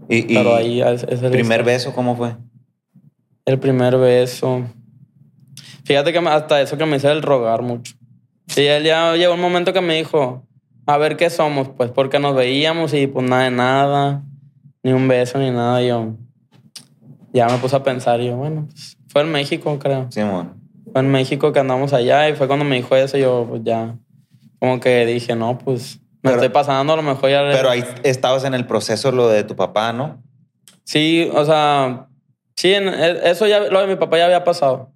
[0.09, 2.35] Y, y Pero ahí es, es el primer beso, ¿cómo fue?
[3.45, 4.63] El primer beso.
[5.85, 7.93] Fíjate que me- hasta eso que me hice el rogar mucho.
[8.47, 10.45] Sí, él ya llegó un momento que me dijo,
[10.85, 14.23] a ver qué somos, pues, porque nos veíamos y pues nada de nada,
[14.81, 15.81] ni un beso ni nada.
[15.81, 16.13] Y yo
[17.33, 20.07] ya me puse a pensar y yo, bueno, pues, fue en México, creo.
[20.09, 20.61] Simón.
[20.91, 23.95] Fue en México que andamos allá y fue cuando me dijo eso, yo pues ya,
[24.59, 27.41] como que dije, no, pues me Pero- estoy pasando, a lo mejor ya...
[27.51, 30.21] Pero ahí estabas en el proceso lo de tu papá, ¿no?
[30.85, 32.07] Sí, o sea,
[32.55, 34.91] sí, e- eso ya, lo de mi papá ya había pasado.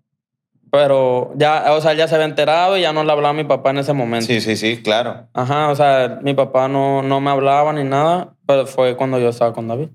[0.69, 3.45] Pero ya, o sea, ya se había enterado y ya no le hablaba a mi
[3.45, 4.25] papá en ese momento.
[4.27, 5.27] Sí, sí, sí, claro.
[5.33, 9.29] Ajá, o sea, mi papá no, no me hablaba ni nada, pero fue cuando yo
[9.29, 9.89] estaba con David.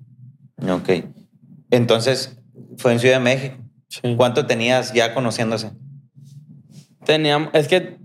[0.71, 1.05] Ok.
[1.71, 2.39] Entonces,
[2.79, 3.57] fue en Ciudad de México.
[3.89, 4.15] Sí.
[4.17, 5.71] ¿Cuánto tenías ya conociéndose?
[7.05, 7.99] Teníamos, es que,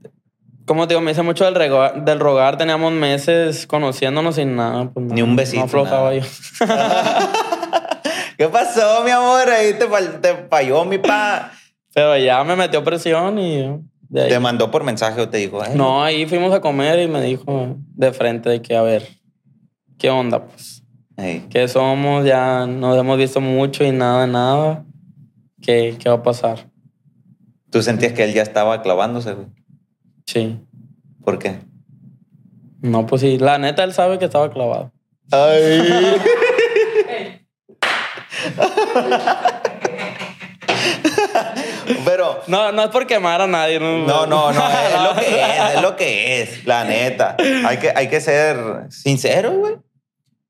[0.66, 4.90] como te digo, me hice mucho del, rego- del rogar, teníamos meses conociéndonos sin nada.
[4.94, 6.22] pues, Ni un besito, No aflojaba yo.
[8.38, 9.50] ¿Qué pasó, mi amor?
[9.50, 11.52] Ahí te, fal- te falló mi pa.
[11.94, 13.80] Pero ya me metió presión y yo,
[14.10, 17.00] de ahí- Te mandó por mensaje o te dijo, "Ay, No, ahí fuimos a comer
[17.00, 19.08] y me dijo de frente de que, a ver,
[19.98, 20.46] ¿qué onda?
[20.46, 20.84] Pues,
[21.18, 22.26] Ey, ¿qué somos?
[22.26, 24.86] Ya nos hemos visto mucho y nada, de nada.
[25.64, 26.68] ¿Qué, qué va a pasar?
[27.72, 29.48] Tú sentías que él ya estaba clavándose, güey.
[30.28, 30.60] Sí.
[31.24, 31.58] ¿Por qué?
[32.82, 34.92] No, pues sí, la neta él sabe que estaba clavado.
[35.32, 35.82] Ay.
[42.06, 43.80] Pero, No, no es por quemar a nadie.
[43.80, 47.36] No, no, no, no, es lo que es, es lo que es, la neta.
[47.66, 48.58] Hay que, hay que ser
[48.90, 49.76] sincero, güey.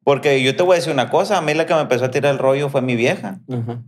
[0.03, 2.11] Porque yo te voy a decir una cosa, a mí la que me empezó a
[2.11, 3.39] tirar el rollo fue mi vieja.
[3.51, 3.79] Ajá.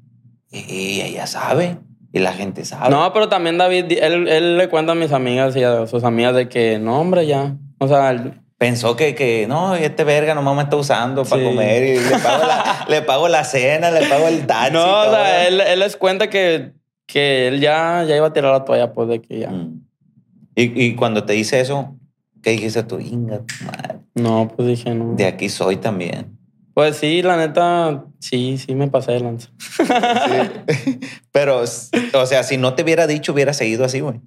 [0.51, 1.77] Y ella sabe,
[2.11, 2.89] y la gente sabe.
[2.89, 6.33] No, pero también David, él, él le cuenta a mis amigas y a sus amigas
[6.35, 7.55] de que, no, hombre, ya.
[7.79, 11.47] O sea, él- Pensó que, que no, este verga nomás me está usando para Sí.
[11.47, 14.73] comer y le pago, la, le pago la cena, le pago el taxi.
[14.73, 16.73] no, o sea, él, él les cuenta que,
[17.11, 19.49] que él ya, ya iba a tirar la toalla, pues de que ya.
[19.49, 19.81] Mm.
[20.55, 21.95] Y, y cuando te dice eso,
[22.43, 22.99] ¿qué dijiste tú?
[22.99, 23.99] Inga, tu madre.
[24.13, 25.15] No, pues dije, no.
[25.15, 26.37] De aquí soy también.
[26.73, 29.49] Pues sí, la neta, sí, sí me pasé de lanza.
[31.31, 34.21] Pero, o sea, si no te hubiera dicho, hubiera seguido así, güey.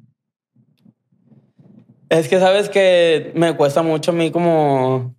[2.09, 5.14] Es que sabes que me cuesta mucho a mí como...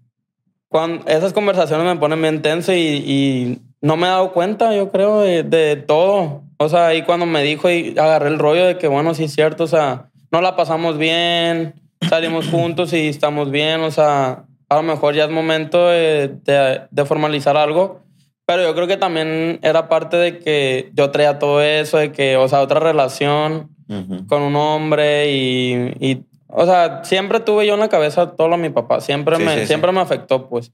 [0.67, 4.91] Cuando esas conversaciones me ponen bien tenso y, y no me he dado cuenta, yo
[4.91, 6.42] creo, de, de todo.
[6.57, 9.33] O sea, ahí cuando me dijo y agarré el rollo de que, bueno, sí es
[9.33, 11.73] cierto, o sea, no la pasamos bien,
[12.09, 16.81] salimos juntos y estamos bien, o sea, a lo mejor ya es momento de, de-
[16.89, 18.01] de formalizar algo.
[18.45, 22.35] Pero yo creo que también era parte de que yo traía todo eso, de que,
[22.35, 24.27] o sea, otra relación Ujú.
[24.27, 28.57] con un hombre y, y, o sea, siempre tuve yo en la cabeza todo lo
[28.57, 28.99] de mi papá.
[28.99, 29.67] Siempre, Sí, me, sí, sí.
[29.67, 30.71] siempre me afectó, pues.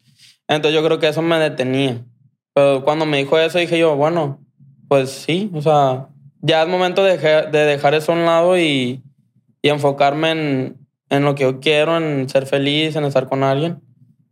[0.48, 2.02] Entonces yo creo que eso me detenía.
[2.56, 4.40] Pero cuando me dijo eso, dije yo, bueno,
[4.90, 6.08] pues sí, o sea,
[6.42, 9.02] ya es momento de, dejar- de dejar eso a un lado y,
[9.62, 10.78] y enfocarme en,
[11.10, 13.80] en lo que yo quiero, en ser feliz, en estar con alguien.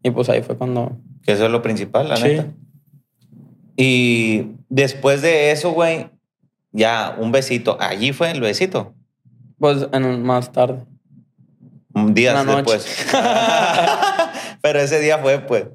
[0.03, 0.97] Y pues ahí fue cuando...
[1.23, 2.23] Que eso es lo principal, la Sí.
[2.23, 2.47] neta.
[3.75, 6.09] Y después de eso, güey,
[6.71, 7.77] ya un besito.
[7.79, 8.93] Allí fue el besito.
[9.59, 10.83] Pues en, más tarde.
[11.93, 12.73] Un día Una noche.
[12.73, 13.07] después.
[14.61, 15.65] Pero ese día fue, pues.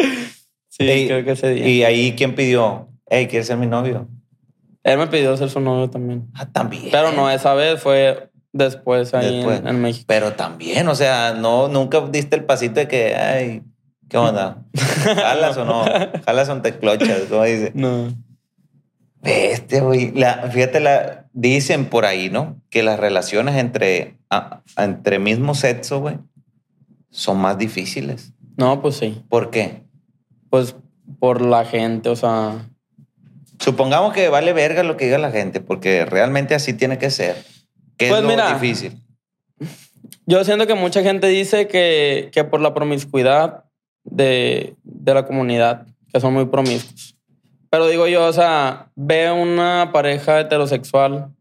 [0.68, 1.68] Sí, Y- creo que ese día.
[1.68, 2.88] Y ahí, ¿quién pidió?
[3.08, 4.08] Hey, ¿quieres ser mi novio?
[4.84, 6.28] Él me pidió ser su novio también.
[6.34, 6.88] Ah, también.
[6.90, 9.60] Pero no esa vez, fue después ahí Después.
[9.60, 10.04] En, en México.
[10.08, 13.62] Pero también, o sea, no, nunca diste el pasito de que, ay,
[14.08, 14.64] ¿qué onda?
[14.76, 15.84] ¿Jalas o no?
[16.26, 17.22] ¿Jalas o te clochas?
[17.30, 17.70] ¿Cómo dice?
[17.74, 18.08] No.
[19.20, 20.10] Bestia, güey.
[20.12, 22.60] La, fíjate, la, dicen por ahí, ¿no?
[22.70, 26.18] Que las relaciones entre, a- entre mismo sexo, güey,
[27.10, 28.32] son más difíciles.
[28.56, 29.22] No, pues sí.
[29.28, 29.84] ¿Por qué?
[30.50, 30.74] Pues
[31.20, 32.68] por la gente, o sea.
[33.62, 37.36] Supongamos que vale verga lo que diga la gente, porque realmente así tiene que ser.
[37.96, 38.52] ¿Qué Pues es lo mira.
[38.54, 39.00] difícil?
[40.26, 43.64] Yo siento que mucha gente dice que, que por la promiscuidad
[44.02, 47.16] de, de la comunidad, que son muy promiscuos.
[47.70, 51.32] Pero digo yo, o sea, ve una pareja heterosexual,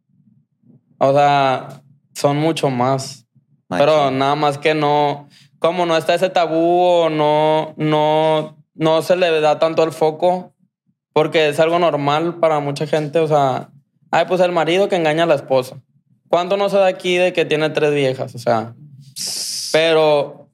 [0.99, 1.82] o sea,
[2.13, 3.26] son mucho más.
[3.67, 9.15] Pero nada más que no, como no está ese tabú o no, no, no se
[9.15, 10.53] le da tanto el foco,
[11.14, 13.20] porque es algo normal para mucha gente.
[13.20, 13.70] O sea,
[14.12, 15.78] ay, pues el marido que engaña a la esposa.
[16.28, 18.34] ¿Cuánto no se da aquí de que tiene tres viejas?
[18.36, 18.74] O sea,
[19.72, 20.47] pero,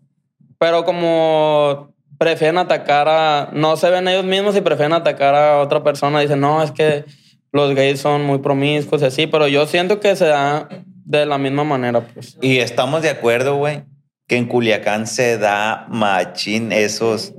[0.58, 5.84] pero como prefieren atacar a, no se ven ellos mismos y prefieren atacar a otra
[5.84, 7.06] persona, dicen, no, es que
[7.52, 10.68] los gays son muy promiscuos y así, pero yo siento que se da
[11.06, 12.38] de la misma manera, pues.
[12.42, 13.84] Y estamos de acuerdo, güey,
[14.28, 17.34] que en Culiacán se da machín esos.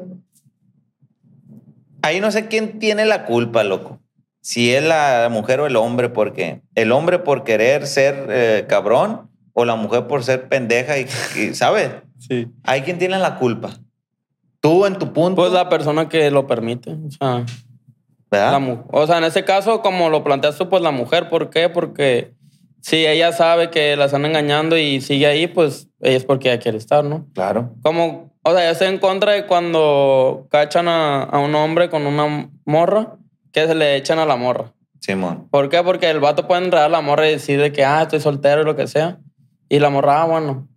[2.03, 4.01] Ahí no sé quién tiene la culpa, loco.
[4.41, 9.29] Si es la mujer o el hombre, porque el hombre por querer ser eh, cabrón
[9.53, 11.91] o la mujer por ser pendeja y, y, ¿sabes?
[12.19, 12.49] Sí.
[12.65, 13.71] Hay quien tiene la culpa.
[14.61, 17.45] Tú en tu punto, Pues la persona que lo permite, o sea,
[18.31, 18.61] ¿verdad?
[18.61, 21.69] la o sea, en ese caso, como lo planteas tú, pues la mujer, ¿por qué?
[21.69, 22.33] Porque
[22.81, 26.61] si ella sabe que la están engañando y sigue ahí, pues ella es porque ella
[26.61, 27.26] quiere estar, ¿no?
[27.35, 27.74] Claro.
[27.83, 32.07] Como, o sea, yo estoy en contra de cuando cachan a, a un hombre con
[32.07, 33.16] una morra,
[33.53, 34.72] que se le echan a la morra.
[35.01, 35.49] Simón.
[35.51, 35.83] ¿Por qué?
[35.83, 38.62] Porque el vato puede enredar a la morra y decir de que, ah, estoy soltero
[38.62, 39.18] y lo que sea.
[39.68, 40.68] Y la morra, ah, bueno.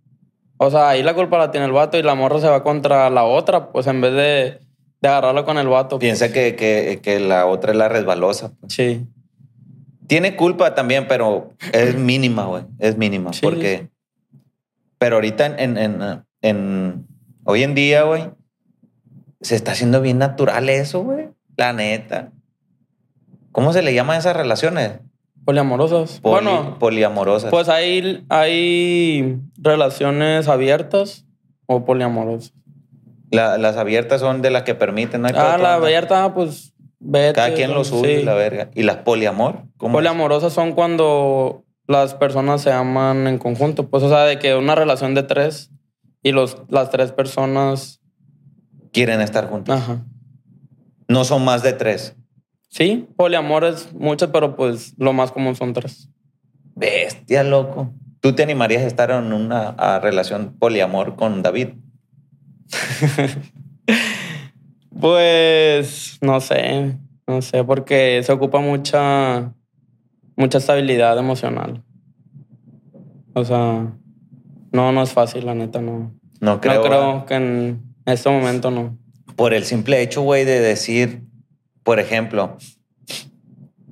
[0.56, 3.10] O sea, ahí la culpa la tiene el vato y la morra se va contra
[3.10, 4.60] la otra, pues en vez de,
[5.00, 5.98] de agarrarlo con el vato.
[5.98, 8.52] Piensa que, que, que la otra es la resbalosa.
[8.60, 8.72] pues.
[8.72, 9.04] Sí.
[10.06, 12.64] Tiene culpa también, pero es mínima, güey.
[12.78, 13.32] Es mínima.
[13.32, 13.40] Sí.
[13.42, 13.88] Porque.
[14.98, 17.06] Pero ahorita en, en, en- en-
[17.44, 18.30] Hoy en día, güey.
[19.40, 21.28] Se está haciendo bien natural eso, güey.
[21.56, 22.30] La neta.
[23.50, 25.00] ¿Cómo se le llaman esas relaciones?
[25.44, 26.20] Poliamorosas.
[26.20, 27.50] Poli- bueno, poliamorosas.
[27.50, 31.26] pues hay, hay relaciones abiertas
[31.66, 32.54] o poliamorosas.
[33.32, 35.22] La- las abiertas son de las que permiten.
[35.22, 36.71] No hay Ah, la abierta, pues
[37.02, 37.34] vete.
[37.34, 37.90] Cada quien lo sí.
[37.90, 38.70] suyo, y la verga.
[38.74, 39.64] ¿Y las poliamor?
[39.76, 39.94] ¿Cómo es?
[39.98, 43.88] Poliamorosas son cuando las personas se aman en conjunto.
[43.88, 45.70] Pues, o sea, de que una relación de tres
[46.22, 48.00] y los, las tres personas.
[48.92, 49.74] Quieren estar juntos.
[49.74, 50.04] Ajá.
[51.08, 52.16] No son más de tres.
[52.68, 56.08] Sí, poliamor es muchas, pero pues lo más común son tres.
[56.74, 57.92] Bestia, loco.
[58.20, 61.70] ¿Tú te animarías a estar en una a, relación poliamor con David?
[65.02, 66.96] Pues no sé,
[67.26, 69.52] no sé, porque se ocupa mucha,
[70.36, 71.82] mucha estabilidad emocional.
[73.34, 73.92] O sea,
[74.70, 76.14] no, no es fácil, la neta, no.
[76.38, 76.74] No creo.
[76.76, 78.96] no creo que en este momento no.
[79.34, 81.24] Por el simple hecho, güey, de decir,
[81.82, 82.56] por ejemplo,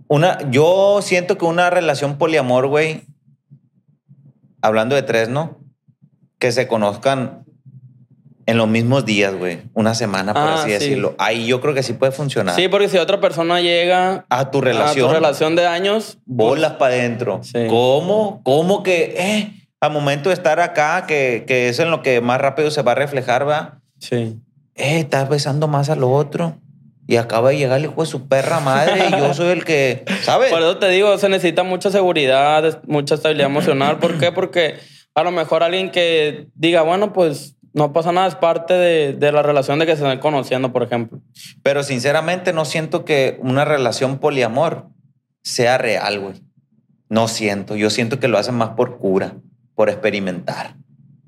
[0.06, 3.02] una, yo siento que una relación poliamor, güey,
[4.62, 5.58] hablando de tres, ¿no?
[6.38, 7.39] Que se conozcan
[8.46, 9.58] en los mismos días, güey.
[9.74, 10.72] Una semana, por Ah, así sí.
[10.72, 11.14] decirlo.
[11.18, 12.54] Ahí yo creo que sí puede funcionar.
[12.56, 15.06] Sí, porque si otra persona llega A tu relación.
[15.06, 17.40] a tu relación de años, bolas para adentro.
[17.42, 17.66] Sí.
[17.68, 18.40] ¿Cómo?
[18.44, 22.40] ¿Cómo que, eh, al momento de estar acá, que, que es en lo que más
[22.40, 23.80] rápido se va a reflejar, va?
[23.98, 24.36] sí.
[24.76, 26.56] Eh, estás besando más al otro.
[27.06, 30.04] Y acaba de llegar el hijo de su perra madre y yo soy el que,
[30.22, 30.48] ¿sabes?
[30.50, 33.98] Por eso te digo, se necesita mucha seguridad, mucha estabilidad emocional.
[33.98, 34.30] ¿Por qué?
[34.32, 34.76] Porque
[35.14, 39.32] a lo mejor alguien que diga, bueno, pues no pasa nada, es parte de, de
[39.32, 41.20] la relación de que se están conociendo, por ejemplo.
[41.62, 44.88] Pero sinceramente no siento que una relación poliamor
[45.42, 46.34] sea real, güey.
[47.08, 47.76] No siento.
[47.76, 49.34] Yo siento que lo hacen más por cura,
[49.74, 50.76] por experimentar.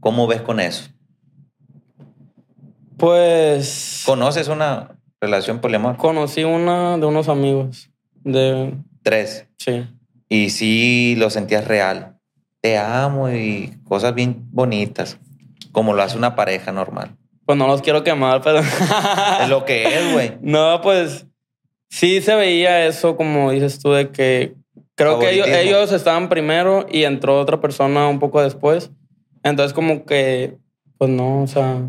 [0.01, 0.91] ¿Cómo ves con eso?
[2.97, 5.97] Pues ¿Conoces una relación poliamor?
[5.97, 7.91] conocí una de unos amigos.
[8.25, 9.47] De, Tres.
[9.59, 9.87] sí.
[10.29, 12.17] Y sí lo sentías real.
[12.61, 15.19] Te amo y cosas bien bonitas.
[15.73, 17.17] Como lo hace una pareja normal.
[17.45, 18.61] Pues no los quiero quemar, pero.
[19.43, 20.39] Es lo que es, güey.
[20.41, 21.27] No, pues
[21.89, 24.55] sí se veía eso, como dices tú, de que
[24.95, 28.91] creo que ellos, ellos estaban primero y entró otra persona un poco después.
[29.43, 30.57] Entonces, como que,
[30.99, 31.83] pues no, o sea,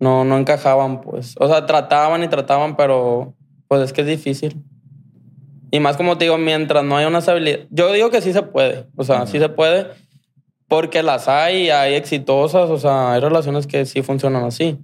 [0.00, 1.34] no, no encajaban, pues.
[1.38, 3.34] O sea, trataban y trataban, pero
[3.68, 4.60] pues es que es difícil.
[5.70, 7.60] Y más como te digo, mientras no haya una estabilidad.
[7.70, 9.86] Yo digo que sí se puede, o sea, sí se puede,
[10.70, 14.78] porque las hay, hay exitosas, o sea, hay relaciones que sí funcionan así.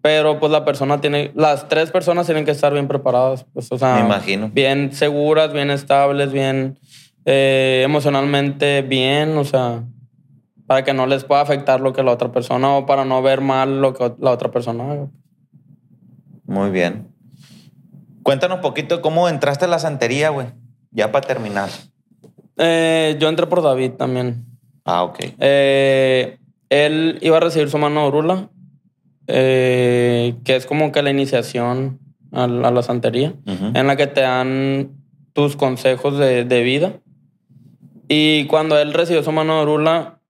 [0.00, 3.76] Pero pues la persona tiene, las tres personas tienen que estar bien preparadas, pues, o
[3.76, 4.48] sea, Me imagino.
[4.54, 6.78] bien seguras, bien estables, bien
[7.24, 9.82] eh, emocionalmente bien, o sea,
[10.68, 13.40] para que no les pueda afectar lo que la otra persona o para no ver
[13.40, 15.08] mal lo que la otra persona haga.
[16.44, 17.08] Muy bien.
[18.22, 20.46] Cuéntanos un poquito cómo entraste a la santería, güey.
[20.92, 21.68] Ya para terminar.
[22.58, 24.55] Eh, yo entré por David también.
[24.86, 25.18] Ah, ok.
[25.40, 26.38] Eh,
[26.70, 28.48] él iba a recibir su mano de Orula,
[29.26, 31.98] eh, que es como que la iniciación
[32.32, 34.90] a, la- a la santería, en la que te dan
[35.32, 36.92] tus consejos de, de vida.
[38.08, 40.20] Y cuando él recibió su mano de Orula,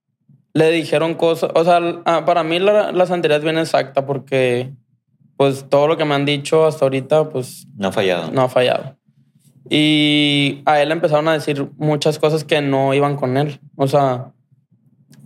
[0.55, 1.51] le dijeron cosas.
[1.55, 4.73] O sea, ah, para mí la, la santería es bien exacta porque,
[5.37, 8.31] pues, todo lo que me han dicho hasta ahorita, pues, No ha fallado.
[8.33, 8.97] no ha fallado.
[9.69, 13.61] Y a él empezaron a decir muchas cosas que no iban con él.
[13.77, 14.33] O sea,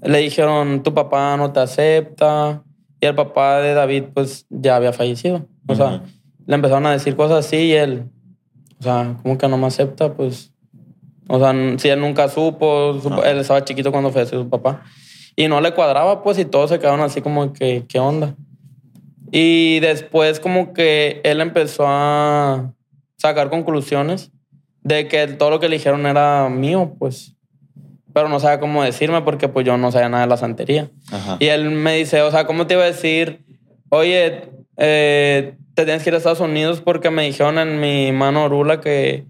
[0.03, 2.63] le dijeron, tu papá no te acepta.
[3.01, 5.47] Y el papá de David, pues, ya había fallecido.
[5.67, 6.03] O sea,
[6.47, 8.05] le empezaron a decir cosas así y él,
[8.79, 10.13] o sea, ¿cómo que no me acepta?
[10.13, 10.53] Pues,
[11.29, 13.31] o sea, si él nunca supo, su- Ajá.
[13.31, 14.83] él estaba chiquito cuando falleció su papá.
[15.37, 18.35] Y no le cuadraba, pues, y todos se quedaron así como que, ¿qué onda?
[19.33, 22.75] Y después como que él empezó a
[23.17, 24.33] sacar conclusiones
[24.83, 27.37] de que todo lo que le dijeron era mío, pues.
[28.13, 30.91] Pero no sabía cómo decirme porque pues yo no sabía nada de la santería.
[31.13, 31.37] Ajá.
[31.39, 33.45] Y él me dice, o sea, ¿cómo te iba a decir?
[33.89, 38.45] Oye, eh, te tienes que ir a Estados Unidos porque me dijeron en mi mano
[38.45, 39.27] orula que,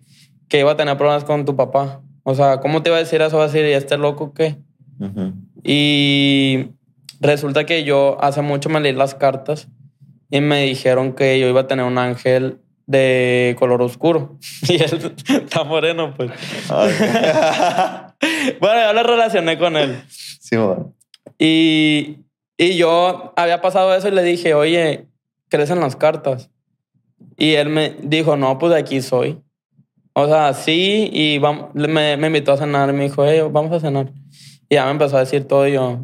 [0.49, 2.01] que iba a tener problemas con tu papá.
[2.23, 3.37] O sea, ¿cómo te iba a decir eso?
[3.37, 4.57] Va a decir, ¿y este loco qué?
[5.63, 6.69] Y
[7.21, 9.69] resulta que yo hace mucho me leí las cartas
[10.31, 12.59] y me dijeron que yo iba a tener un ángel
[12.91, 14.37] de color oscuro.
[14.69, 16.33] Y él está moreno, pues.
[18.61, 20.03] bueno, yo lo relacioné con él.
[20.09, 20.93] Sí, bueno.
[21.39, 22.19] Y,
[22.59, 25.07] y yo había pasado eso y le dije, oye,
[25.49, 26.51] ¿crees en las cartas?
[27.37, 29.41] Y él me dijo, no, pues de aquí soy.
[30.13, 33.73] O sea, sí, y vamos, me, me invitó a cenar y me dijo, hey, vamos
[33.73, 34.13] a cenar.
[34.69, 36.01] Y ya me empezó a decir todo y yo,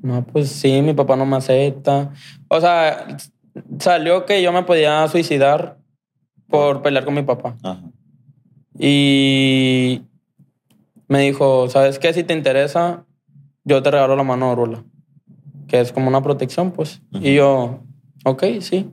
[0.00, 2.12] no, pues sí, mi papá no me acepta.
[2.48, 3.06] O sea,
[3.78, 5.78] salió que yo me podía suicidar
[6.48, 7.56] por pelear con mi papá.
[7.62, 7.80] Ajá.
[8.78, 10.02] Y
[11.08, 12.12] me dijo, ¿sabes qué?
[12.12, 13.04] Si te interesa,
[13.64, 14.84] yo te regalo la mano de Orula.
[15.68, 17.00] Que es como una protección, pues.
[17.12, 17.80] Y yo,
[18.24, 18.90] ok, sí.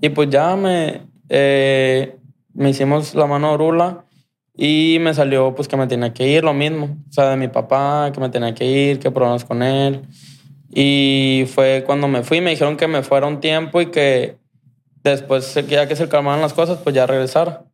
[0.00, 2.16] Y pues ya me, eh,
[2.54, 4.04] me hicimos la mano de Orula
[4.56, 6.96] y me salió pues que me tenía que ir, lo mismo.
[7.08, 10.02] O sea, de mi papá, que me tenía que ir, que problemas con él.
[10.72, 14.36] Y fue cuando me fui, me dijeron que me fuera un tiempo y que
[15.02, 17.64] después, ya que se calmaran las cosas, pues ya regresara.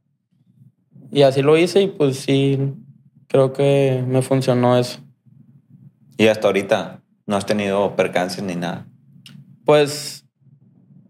[1.10, 2.74] Y así lo hice y pues sí,
[3.28, 5.00] creo que me funcionó eso.
[6.18, 8.86] Y hasta ahorita no has tenido percances ni nada.
[9.64, 10.24] Pues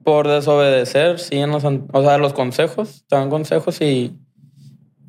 [0.05, 4.17] por desobedecer, sí, en los, o sea, los consejos, te dan consejos y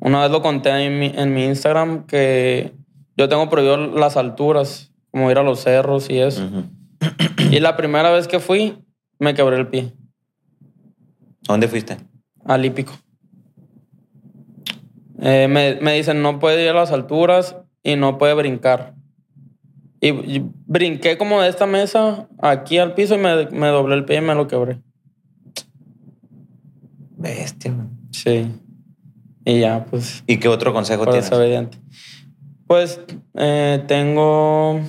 [0.00, 2.74] una vez lo conté en mi, en mi Instagram que
[3.16, 6.42] yo tengo prohibido las alturas, como ir a los cerros y eso.
[7.50, 8.76] Y la primera vez que fui,
[9.18, 9.92] me quebré el pie,
[11.48, 11.96] ¿Dónde fuiste?
[12.48, 12.92] al hípico.
[15.20, 18.94] Eh, me, me dicen, no puede ir a las alturas y no puede brincar.
[20.00, 24.04] Y, y brinqué como de esta mesa aquí al piso y me, me doblé el
[24.04, 24.80] pie y me lo quebré.
[27.16, 27.74] Bestia.
[28.12, 28.46] Sí.
[29.44, 31.30] Y ya, pues, ¿Y qué otro consejo tienes?
[32.66, 33.00] Pues
[33.34, 34.80] eh, tengo.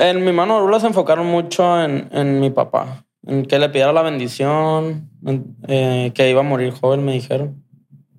[0.00, 3.04] En mi mano Orula se enfocaron mucho en, en mi papá.
[3.26, 7.62] en que le pidiera la bendición, en- eh, que iba a morir joven, me dijeron.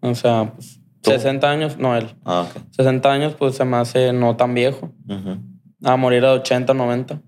[0.02, 1.10] O sea, pues, ¿Tú?
[1.12, 2.06] 60 años, no él.
[2.24, 2.62] Ah, ok.
[2.70, 4.92] 60 años, pues se me hace no tan viejo.
[5.84, 7.20] A morir a 80, 90.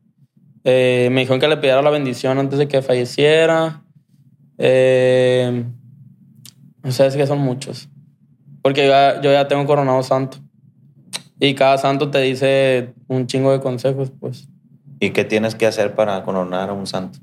[0.63, 3.83] Eh, me dijeron que le pidiera la bendición antes de que falleciera.
[4.59, 5.65] Eh,
[6.83, 7.89] o sea, es que son muchos.
[8.61, 10.37] Porque yo ya, yo ya tengo coronado santo.
[11.39, 14.47] Y cada santo te dice un chingo de consejos, pues.
[14.99, 17.19] ¿Y qué tienes que hacer para coronar a un santo?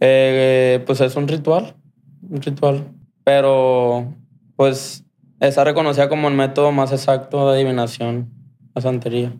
[0.00, 1.74] Eh, pues es un ritual.
[2.28, 2.84] Un ritual.
[3.24, 4.12] Pero,
[4.56, 5.04] pues,
[5.40, 8.30] está reconocida como el método más exacto de adivinación,
[8.74, 9.32] la santería.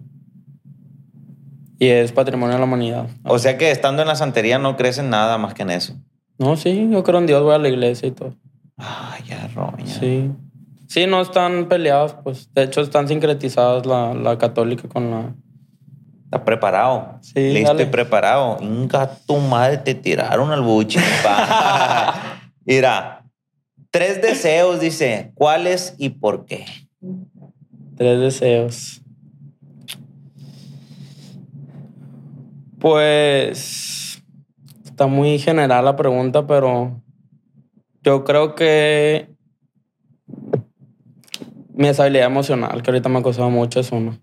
[1.78, 3.08] Y es patrimonio de la humanidad.
[3.24, 5.94] O sea que estando en la santería no crees en nada más que en eso.
[6.38, 8.34] No, sí, yo creo en Dios, voy a la iglesia y todo.
[8.76, 9.86] Ay, ya, roña.
[9.86, 10.30] Sí.
[10.86, 12.52] Sí, no están peleadas, pues.
[12.54, 15.34] De hecho, están sincretizadas la, la católica con la.
[16.34, 17.18] ¿Estás preparado?
[17.20, 17.84] Sí, Listo dale.
[17.84, 18.58] y preparado.
[18.60, 20.98] Inga, tu madre, te tiraron al buche.
[22.64, 23.24] Mira,
[23.92, 25.30] tres deseos, dice.
[25.34, 26.66] ¿Cuáles y por qué?
[27.96, 29.00] Tres deseos.
[32.80, 34.20] Pues.
[34.84, 37.00] Está muy general la pregunta, pero.
[38.02, 39.32] Yo creo que.
[41.74, 44.18] Mi estabilidad emocional, que ahorita me ha costado mucho, es uno.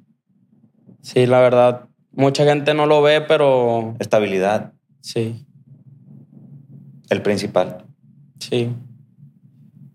[1.01, 1.85] Sí, la verdad.
[2.13, 3.95] Mucha gente no lo ve, pero.
[3.99, 5.45] Estabilidad, Sí.
[7.09, 7.85] el principal.
[8.39, 8.73] Sí.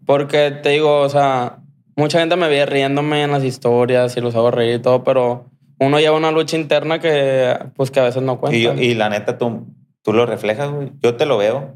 [0.04, 1.58] Porque te digo, o sea,
[1.96, 5.46] mucha gente me ve riéndome en las historias y los hago reír y todo, pero
[5.80, 8.56] uno lleva una lucha interna que, pues, que a veces no cuenta.
[8.56, 9.66] Y, yo- y la neta, tú,
[10.02, 10.92] tú lo reflejas, güey.
[11.02, 11.74] Yo te lo veo.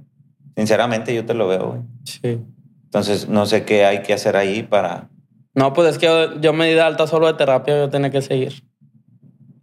[0.56, 1.80] Sinceramente, yo te lo veo, güey.
[2.04, 2.38] Sí.
[2.84, 5.08] Entonces, no sé qué hay que hacer ahí para...
[5.54, 8.10] No, pues es que yo, yo me di de alta solo de terapia, yo tenía
[8.10, 8.62] que seguir.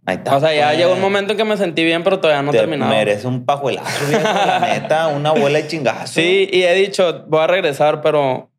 [0.08, 0.34] Ahí está.
[0.36, 0.78] O sea, ya pues.
[0.78, 2.90] llegó un momento en que me sentí bien, pero todavía no Te terminaba.
[2.90, 5.08] mereces un pajuelazo, viejo, la neta.
[5.08, 6.14] Una bola de chingazo.
[6.14, 8.50] Sí, y he dicho, voy a regresar, pero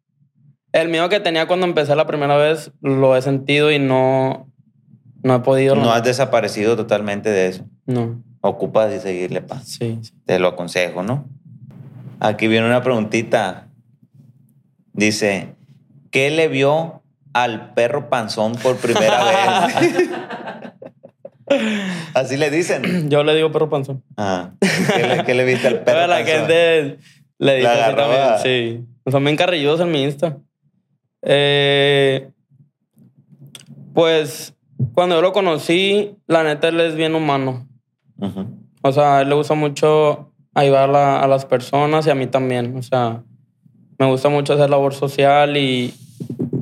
[0.74, 4.48] el miedo que tenía cuando empecé la primera vez lo he sentido y no,
[5.24, 5.74] no he podido.
[5.76, 7.66] No has desaparecido totalmente de eso.
[7.88, 9.60] No, Ocupas de seguirle, pa.
[9.62, 9.98] sí.
[10.04, 10.12] sí.
[10.28, 11.26] Te lo aconsejo, ¿no?
[12.20, 13.70] Aquí viene una preguntita.
[14.94, 15.56] Dice,
[16.12, 17.02] ¿qué le vio
[17.34, 19.24] al perro panzón por primera
[19.68, 20.10] vez?
[22.14, 23.10] Así le dicen.
[23.10, 24.04] Yo le digo perro panzón.
[24.18, 26.36] Ah, ¿qué, le, qué le viste al perro la panzón?
[26.36, 26.98] gente
[27.38, 28.24] le dice La así también.
[28.44, 28.86] Sí.
[29.12, 30.38] Son bien carrilludos en mi Insta.
[31.22, 32.30] Eh,
[33.94, 34.54] pues
[34.94, 37.68] cuando yo lo conocí, la neta él es bien humano.
[38.18, 38.46] Ujú.
[38.82, 42.78] O sea, él le gusta mucho ayudar a, a las personas y a mí también.
[42.78, 43.24] O sea,
[43.98, 45.94] me gusta mucho hacer labor social y,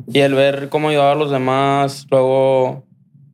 [0.08, 2.08] y el ver cómo ayudaba a los demás.
[2.10, 2.87] Luego,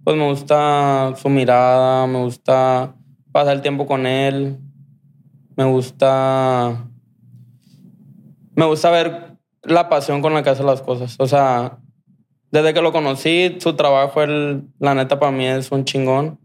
[0.04, 2.96] pues me gusta su mirada, me gusta
[3.32, 4.58] pasar el tiempo con él.
[5.56, 6.88] Me gusta.
[8.56, 11.16] Me gusta ver la pasión con la que hace las cosas.
[11.20, 11.80] O sea,
[12.52, 16.40] desde que lo conocí, su trabajo, él, la neta, para mí es un chingón.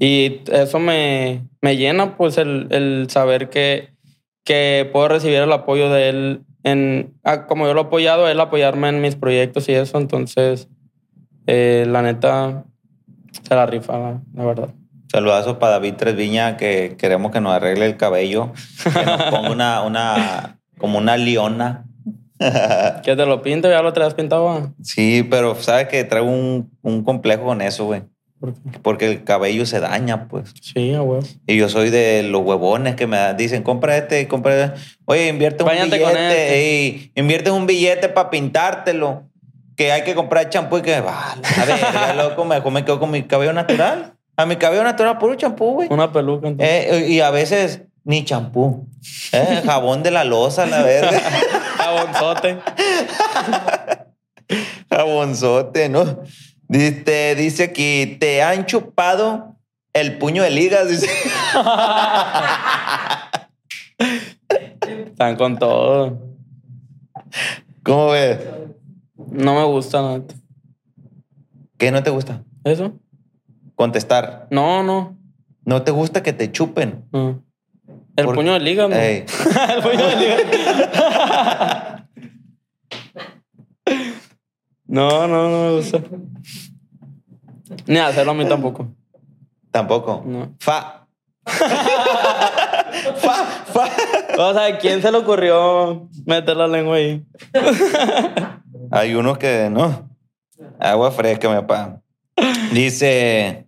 [0.00, 3.90] Y eso me, me llena, pues, el, el saber que,
[4.44, 6.42] que puedo recibir el apoyo de él.
[6.64, 9.98] En, ah, como yo lo he apoyado, él apoyarme en mis proyectos y eso.
[9.98, 10.68] Entonces,
[11.46, 12.64] eh, la neta,
[13.42, 14.68] se la rifa, la, la verdad.
[15.10, 18.52] Saludazo para David Tresviña, que queremos que nos arregle el cabello.
[18.84, 21.84] Que nos ponga una, una, como una leona.
[23.02, 24.72] Que te lo pinte, ya lo traes pintado.
[24.80, 28.02] Sí, pero sabes que traigo un, un complejo con eso, güey.
[28.38, 28.54] ¿Por?
[28.82, 30.54] Porque el cabello se daña, pues.
[30.60, 31.18] Sí, huevo.
[31.48, 34.80] Y yo soy de los huevones que me dicen, compra este, compra este.
[35.06, 36.04] Oye, invierte un billete.
[36.04, 36.54] este.
[36.54, 39.24] ey, invierte un billete para pintártelo.
[39.78, 42.98] Que hay que comprar champú y que, vale, a ver, ya loco, mejor me quedo
[42.98, 44.14] con mi cabello natural.
[44.36, 45.86] A mi cabello natural, puro champú, güey.
[45.90, 46.48] Una peluca.
[46.58, 48.88] Eh, y a veces ni champú.
[49.32, 51.20] Eh, jabón de la loza, la verga.
[51.76, 52.58] Jabonzote.
[54.90, 56.24] Jabonzote, ¿no?
[56.66, 59.54] Dice, dice aquí, te han chupado
[59.92, 60.88] el puño de ligas.
[60.88, 61.06] Dice.
[65.06, 66.18] Están con todo.
[67.84, 68.38] ¿Cómo ves?
[69.30, 70.22] No me gusta nada.
[71.76, 72.42] ¿Qué no te gusta?
[72.64, 72.98] ¿Eso?
[73.74, 74.48] Contestar.
[74.50, 75.16] No, no.
[75.64, 77.04] ¿No te gusta que te chupen?
[77.12, 77.42] no.
[78.18, 78.86] El ¿Por puño de liga.
[78.86, 79.24] El
[79.80, 82.08] puño de liga.
[84.88, 86.02] no, no, no me gusta.
[87.86, 88.88] Ni hacerlo a mí tampoco.
[89.70, 90.24] Tampoco.
[90.26, 90.52] No.
[90.58, 91.06] Fa.
[91.46, 93.34] fa,
[93.66, 93.88] fa.
[94.36, 97.24] O sea, ¿quién se le ocurrió meter la lengua ahí?
[98.90, 100.08] Hay unos que no.
[100.78, 102.00] Agua fresca, mi papá.
[102.72, 103.66] Dice.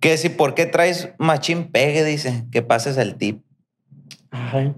[0.00, 2.04] Que si, ¿por qué traes machín pegue?
[2.04, 3.42] Dice, que pases el tip.
[4.30, 4.74] Ay.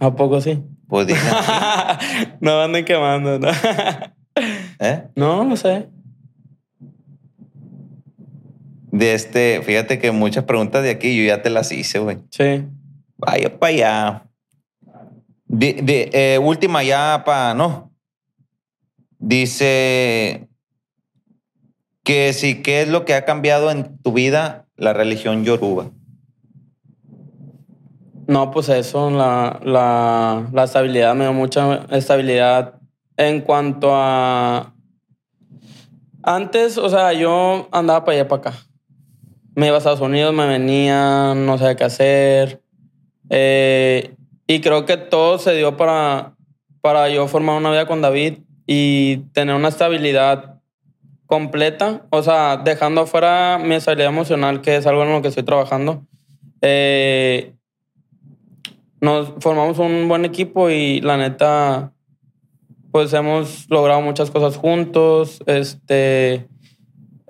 [0.00, 0.62] ¿A poco sí?
[0.88, 1.20] Pues dice,
[2.40, 3.48] no anden quemando, ¿no?
[4.78, 5.08] ¿eh?
[5.14, 5.88] no, no sé.
[8.90, 12.18] De este, fíjate que muchas preguntas de aquí yo ya te las hice, güey.
[12.30, 12.66] Sí.
[13.16, 14.26] Vaya para allá.
[15.54, 17.92] De, de- eh, última ya para, no.
[19.18, 20.48] Dice
[22.02, 25.90] que sí, ¿qué es lo que ha cambiado en tu vida la religión yoruba?
[28.26, 32.80] No, pues eso, la, la, la estabilidad, me dio mucha estabilidad
[33.18, 34.74] en cuanto a...
[36.22, 38.58] Antes, o sea, yo andaba para allá, para acá.
[39.54, 42.62] Me iba a Estados Unidos, me venía, no sabía qué hacer.
[43.28, 44.14] Eh,
[44.46, 46.34] y creo que todo se dio para,
[46.80, 50.60] para yo formar una vida con David y tener una estabilidad
[51.26, 52.06] completa.
[52.10, 56.04] O sea, dejando afuera mi estabilidad emocional, que es algo en lo que estoy trabajando.
[56.60, 57.54] Eh,
[59.00, 61.92] nos formamos un buen equipo y la neta,
[62.90, 65.42] pues hemos logrado muchas cosas juntos.
[65.46, 66.46] Este,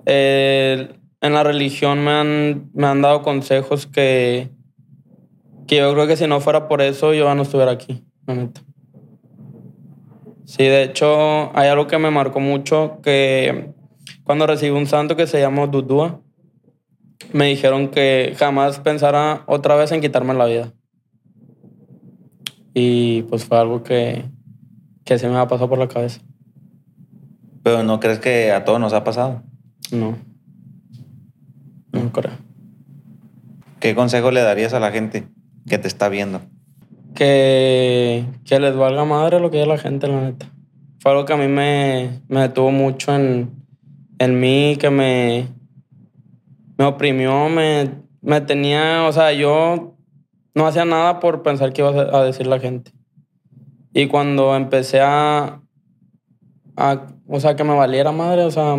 [0.05, 4.49] en la religión me han, me han dado consejos que,
[5.67, 8.35] que yo creo que si no fuera por eso, yo ya no estuviera aquí, la
[8.35, 8.61] neta.
[10.45, 13.71] Sí, de hecho, hay algo que me marcó mucho, que
[14.23, 16.19] cuando recibí un santo que se llama Dudúa,
[17.31, 20.73] me dijeron que jamás pensara otra vez en quitarme la vida.
[22.73, 24.25] Y pues fue algo que,
[25.05, 26.21] que se me ha pasado por la cabeza.
[27.63, 29.41] Pero ¿no crees que a todos nos ha pasado?
[29.91, 30.17] No.
[31.91, 32.33] No creo.
[33.79, 35.27] ¿Qué consejo le darías a la gente
[35.67, 36.41] que te está viendo?
[37.15, 40.47] Que, que les valga madre lo que diga la gente, la neta.
[40.99, 43.51] Fue algo que a mí me, me detuvo mucho en,
[44.19, 45.47] en mí, que me,
[46.77, 47.89] me oprimió, me,
[48.21, 49.95] me tenía, o sea, yo
[50.55, 52.91] no hacía nada por pensar que iba a a decir la gente.
[53.93, 55.61] Y cuando empecé a,
[56.75, 58.75] a, o sea, que me valiera madre, o sea,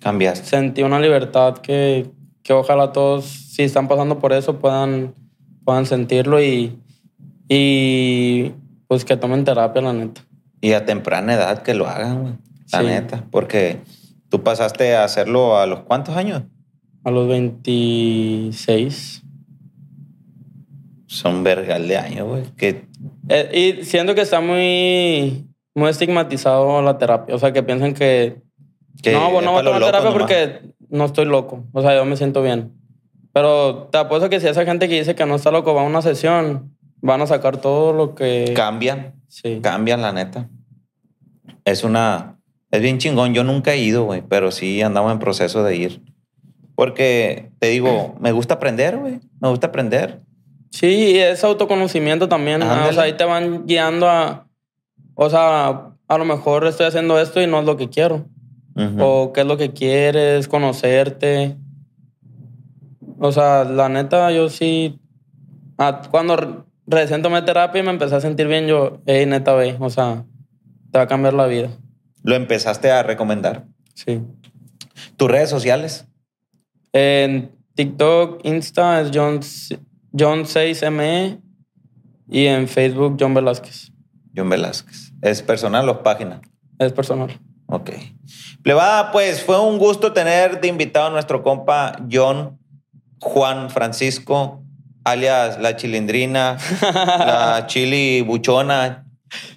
[0.00, 0.46] Cambiaste.
[0.46, 2.10] sentí una libertad que,
[2.42, 5.14] que ojalá todos, si están pasando por eso, puedan,
[5.64, 6.78] puedan sentirlo y,
[7.48, 8.52] y
[8.88, 10.22] pues que tomen terapia, la neta.
[10.60, 12.34] Y a temprana edad que lo hagan, güey.
[12.72, 12.86] La Sí.
[12.86, 13.24] neta.
[13.30, 13.78] Porque
[14.28, 16.42] tú pasaste a hacerlo a los cuántos años?
[17.04, 19.22] A los 26.
[21.06, 22.42] Son vergal de años, güey.
[22.56, 22.86] Que
[23.28, 27.34] Eh, y siento que está muy, muy estigmatizado la terapia.
[27.34, 28.40] O sea, que piensan que,
[29.02, 30.60] Que no, bueno, no voy a tomar terapia locos porque
[30.90, 31.64] no estoy loco.
[31.72, 32.72] O sea, yo me siento bien.
[33.32, 35.86] Pero te apuesto que si esa gente que dice que no está loco va a
[35.86, 38.52] una sesión, van a sacar todo lo que...
[38.54, 39.14] cambian.
[39.28, 39.60] Sí.
[39.62, 40.48] Cambian, la neta.
[41.64, 42.38] Es una.
[42.70, 43.34] Es bien chingón.
[43.34, 46.02] Yo nunca he ido, güey, pero sí andamos en proceso de ir.
[46.74, 49.20] Porque te digo, me gusta aprender, güey.
[49.40, 50.20] Me gusta aprender.
[50.70, 52.62] Sí, y es autoconocimiento también.
[52.62, 54.46] O sea, ahí te van guiando a...
[55.14, 58.26] O sea, a lo mejor estoy haciendo esto y no es lo que quiero.
[58.98, 61.56] O qué es lo que quieres, conocerte.
[63.24, 64.98] O sea, la neta, yo sí...
[65.78, 66.48] ah, cuando re-
[66.88, 70.24] recién tomé terapia y me empecé a sentir bien, yo, hey, neta, ve, o sea,
[70.90, 71.68] te va a cambiar la vida.
[72.24, 73.64] Lo empezaste a recomendar.
[73.94, 74.20] Sí.
[75.16, 76.06] Tus redes sociales.
[76.92, 79.38] En TikTok, Insta es John,
[80.18, 81.40] John 6ME
[82.28, 83.92] y en Facebook John Velázquez.
[84.36, 85.12] John Velázquez.
[85.22, 86.40] ¿Es personal o página?
[86.78, 87.38] Es personal.
[87.66, 87.90] Ok.
[88.62, 92.58] Plebada, pues fue un gusto tener de invitado a nuestro compa John
[93.22, 94.62] Juan Francisco,
[95.04, 99.06] alias La Chilindrina, la Chili Buchona,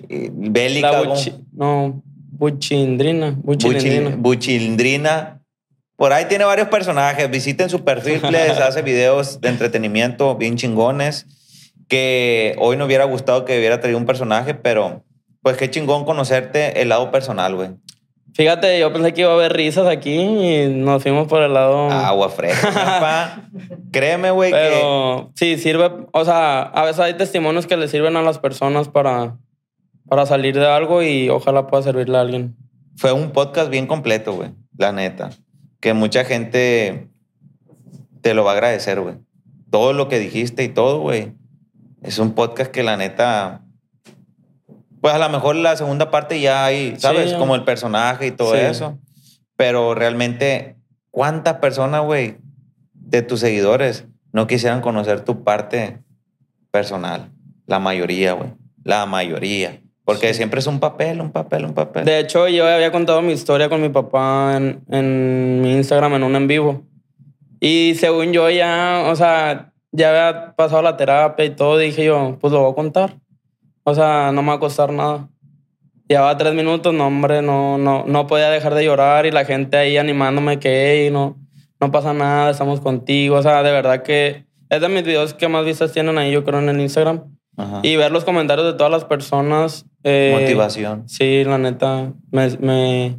[0.08, 0.92] Bélica.
[0.92, 1.16] La ¿cómo?
[1.16, 3.32] buchi- no, buchindrina.
[3.38, 4.12] Buchilindrina.
[4.12, 5.42] Buchil- Buchilindrina.
[5.96, 7.30] Por ahí tiene varios personajes.
[7.32, 11.26] Visiten su perfil, les hace videos de entretenimiento bien chingones.
[11.88, 15.04] Que hoy no hubiera gustado que hubiera traído un personaje, pero
[15.42, 17.70] pues qué chingón conocerte el lado personal, güey.
[18.36, 21.90] Fíjate, yo pensé que iba a haber risas aquí y nos fuimos por el lado.
[21.90, 23.50] Agua fresca.
[23.94, 25.90] Créeme, güey, que sí, sirve.
[26.12, 29.38] O sea, a veces hay testimonios que le sirven a las personas para,
[30.10, 32.58] para salir de algo y ojalá pueda servirle a alguien.
[32.98, 34.50] fue un podcast bien completo, güey.
[34.78, 35.30] La neta.
[35.80, 37.08] Que mucha gente
[38.20, 39.16] te lo va a agradecer, güey.
[39.72, 41.32] Todo lo que dijiste y todo, güey.
[42.04, 43.62] Es un podcast que la neta.
[45.06, 47.30] Pues a lo mejor la segunda parte ya hay, ¿sabes?
[47.30, 47.38] ya.
[47.38, 48.62] Como el personaje y todo Sí.
[48.62, 48.98] eso.
[49.56, 50.78] Pero realmente,
[51.12, 52.38] ¿cuántas personas, güey,
[52.96, 56.00] de tus seguidores no quisieran conocer tu parte
[56.72, 57.30] personal?
[57.68, 58.50] La mayoría, güey.
[58.84, 59.80] La mayoría.
[60.06, 62.04] Porque siempre es un papel, un papel, un papel.
[62.04, 66.24] De hecho, yo había contado mi historia con mi papá en, en mi Instagram en
[66.24, 66.82] un en vivo.
[67.60, 72.40] Y según yo ya, o sea, ya había pasado la terapia y todo, dije yo,
[72.42, 73.20] pues lo voy a contar.
[73.88, 75.30] O sea, no me va a costar nada.
[76.08, 79.78] Llevaba tres minutos, no, hombre, no, no, no podía dejar de llorar y la gente
[79.78, 81.38] ahí animándome que, "Ey, no,
[81.80, 83.38] no pasa nada, estamos contigo.
[83.38, 86.44] O sea, de verdad que es de mis videos que más vistas tienen ahí, yo
[86.44, 87.24] creo, en el Instagram.
[87.58, 87.80] Ajá.
[87.84, 89.86] Y ver los comentarios de todas las personas.
[90.04, 91.08] eh, Motivación.
[91.08, 93.18] Sí, la neta, me, me,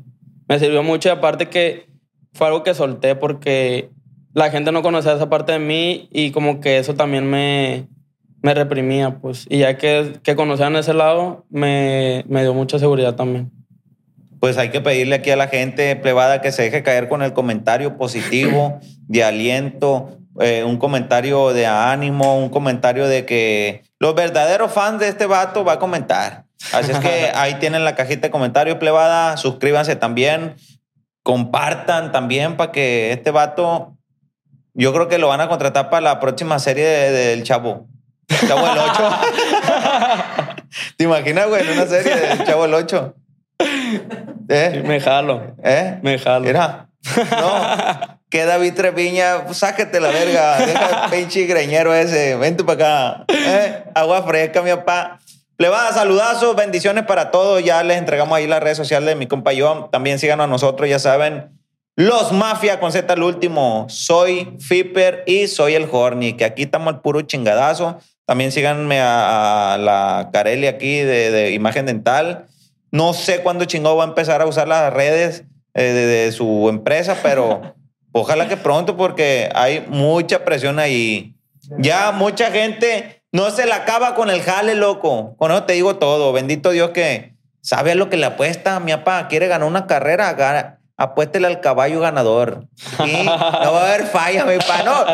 [0.49, 1.09] me sirvió mucho.
[1.09, 1.89] Y aparte que
[2.35, 3.91] fue algo que solté porque
[4.35, 7.89] la gente no conocía esa parte de mí y como que eso también me,
[8.43, 9.47] me reprimía, pues.
[9.49, 13.51] Y ya que, que conocían ese lado, me, me dio mucha seguridad también.
[14.41, 17.33] Pues hay que pedirle aquí a la gente plebada que se deje caer con el
[17.33, 24.71] comentario positivo, de aliento, eh, un comentario de ánimo, un comentario de que los verdaderos
[24.73, 26.45] fans de este vato va a comentar.
[26.73, 30.55] Así es que ahí tienen la cajita de comentarios plebada, suscríbanse también,
[31.23, 33.97] compartan también para que este vato,
[34.75, 37.89] yo creo que lo van a contratar para la próxima serie de- del Chavo.
[38.29, 39.21] Chavo el 8.
[40.97, 43.15] ¿Te imaginas, güey, en una serie del Chavo el 8?
[44.49, 44.83] ¿Eh?
[44.85, 45.55] Me jalo.
[45.63, 45.99] ¿Eh?
[46.03, 46.45] Me jalo.
[46.45, 46.89] Mira.
[47.31, 48.17] No.
[48.29, 50.59] Que David Treviña, pues, sáquete la verga.
[50.59, 52.37] Deja el pinche greñero ese.
[52.37, 53.25] Vente para acá.
[53.29, 53.85] ¿Eh?
[53.95, 55.21] Agua fresca, mi papá.
[55.57, 57.65] Plebada, saludazos, bendiciones para todos.
[57.65, 59.89] Ya les entregamos ahí las redes sociales de mi compa yo.
[59.91, 61.57] También síganos a nosotros, ya saben.
[61.95, 63.87] Los Mafia con Z al último.
[63.89, 67.99] Soy Fipper y soy el Horny, que aquí estamos al puro chingadazo.
[68.27, 72.47] También síganme a, a la Carelli aquí de, de Imagen Dental.
[72.91, 75.45] No sé cuándo chingado va a empezar a usar las redes
[75.75, 77.75] eh, de, de su empresa, pero
[78.13, 81.35] ojalá que pronto porque hay mucha presión ahí.
[81.79, 85.35] Ya mucha gente no se la acaba con el jale, loco.
[85.37, 86.33] Con eso te digo todo.
[86.33, 88.81] Bendito Dios que sabe a lo que le apuesta.
[88.81, 92.67] Mi papá quiere ganar una carrera, gana- apuéstele al caballo ganador.
[92.75, 94.83] Sí, no va a haber falla, mi papá.
[94.85, 95.05] No,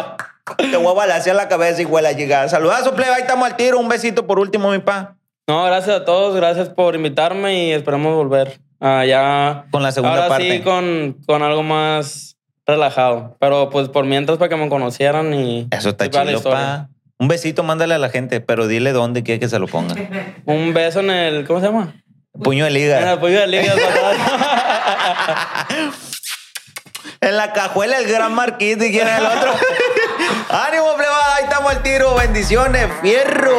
[0.57, 2.49] te voy a balancear la cabeza y huele a llegar.
[2.49, 3.13] Saludazo, plebe.
[3.15, 3.79] Ahí estamos al tiro.
[3.79, 5.17] Un besito por último, mi papá.
[5.49, 8.61] No, gracias a todos, gracias por invitarme y esperamos volver.
[8.81, 9.67] Ah, ya.
[9.71, 10.51] Con la segunda ahora parte.
[10.51, 12.37] sí, con, con algo más
[12.67, 13.37] relajado.
[13.41, 15.69] Pero pues por mientras para que me conocieran y.
[15.71, 16.89] Eso está chido, pa.
[17.19, 19.95] Un besito, mándale a la gente, pero dile dónde quiere que se lo ponga.
[20.47, 21.47] Un beso en el.
[21.47, 21.95] ¿Cómo se llama?
[22.43, 23.13] Puño de En el liga.
[23.13, 23.77] apoyo de ¿verdad?
[27.21, 29.53] En la cajuela el gran marquís y quién es el otro.
[30.53, 32.15] Ánimo, plebada, ahí estamos al tiro.
[32.15, 33.59] Bendiciones, fierro.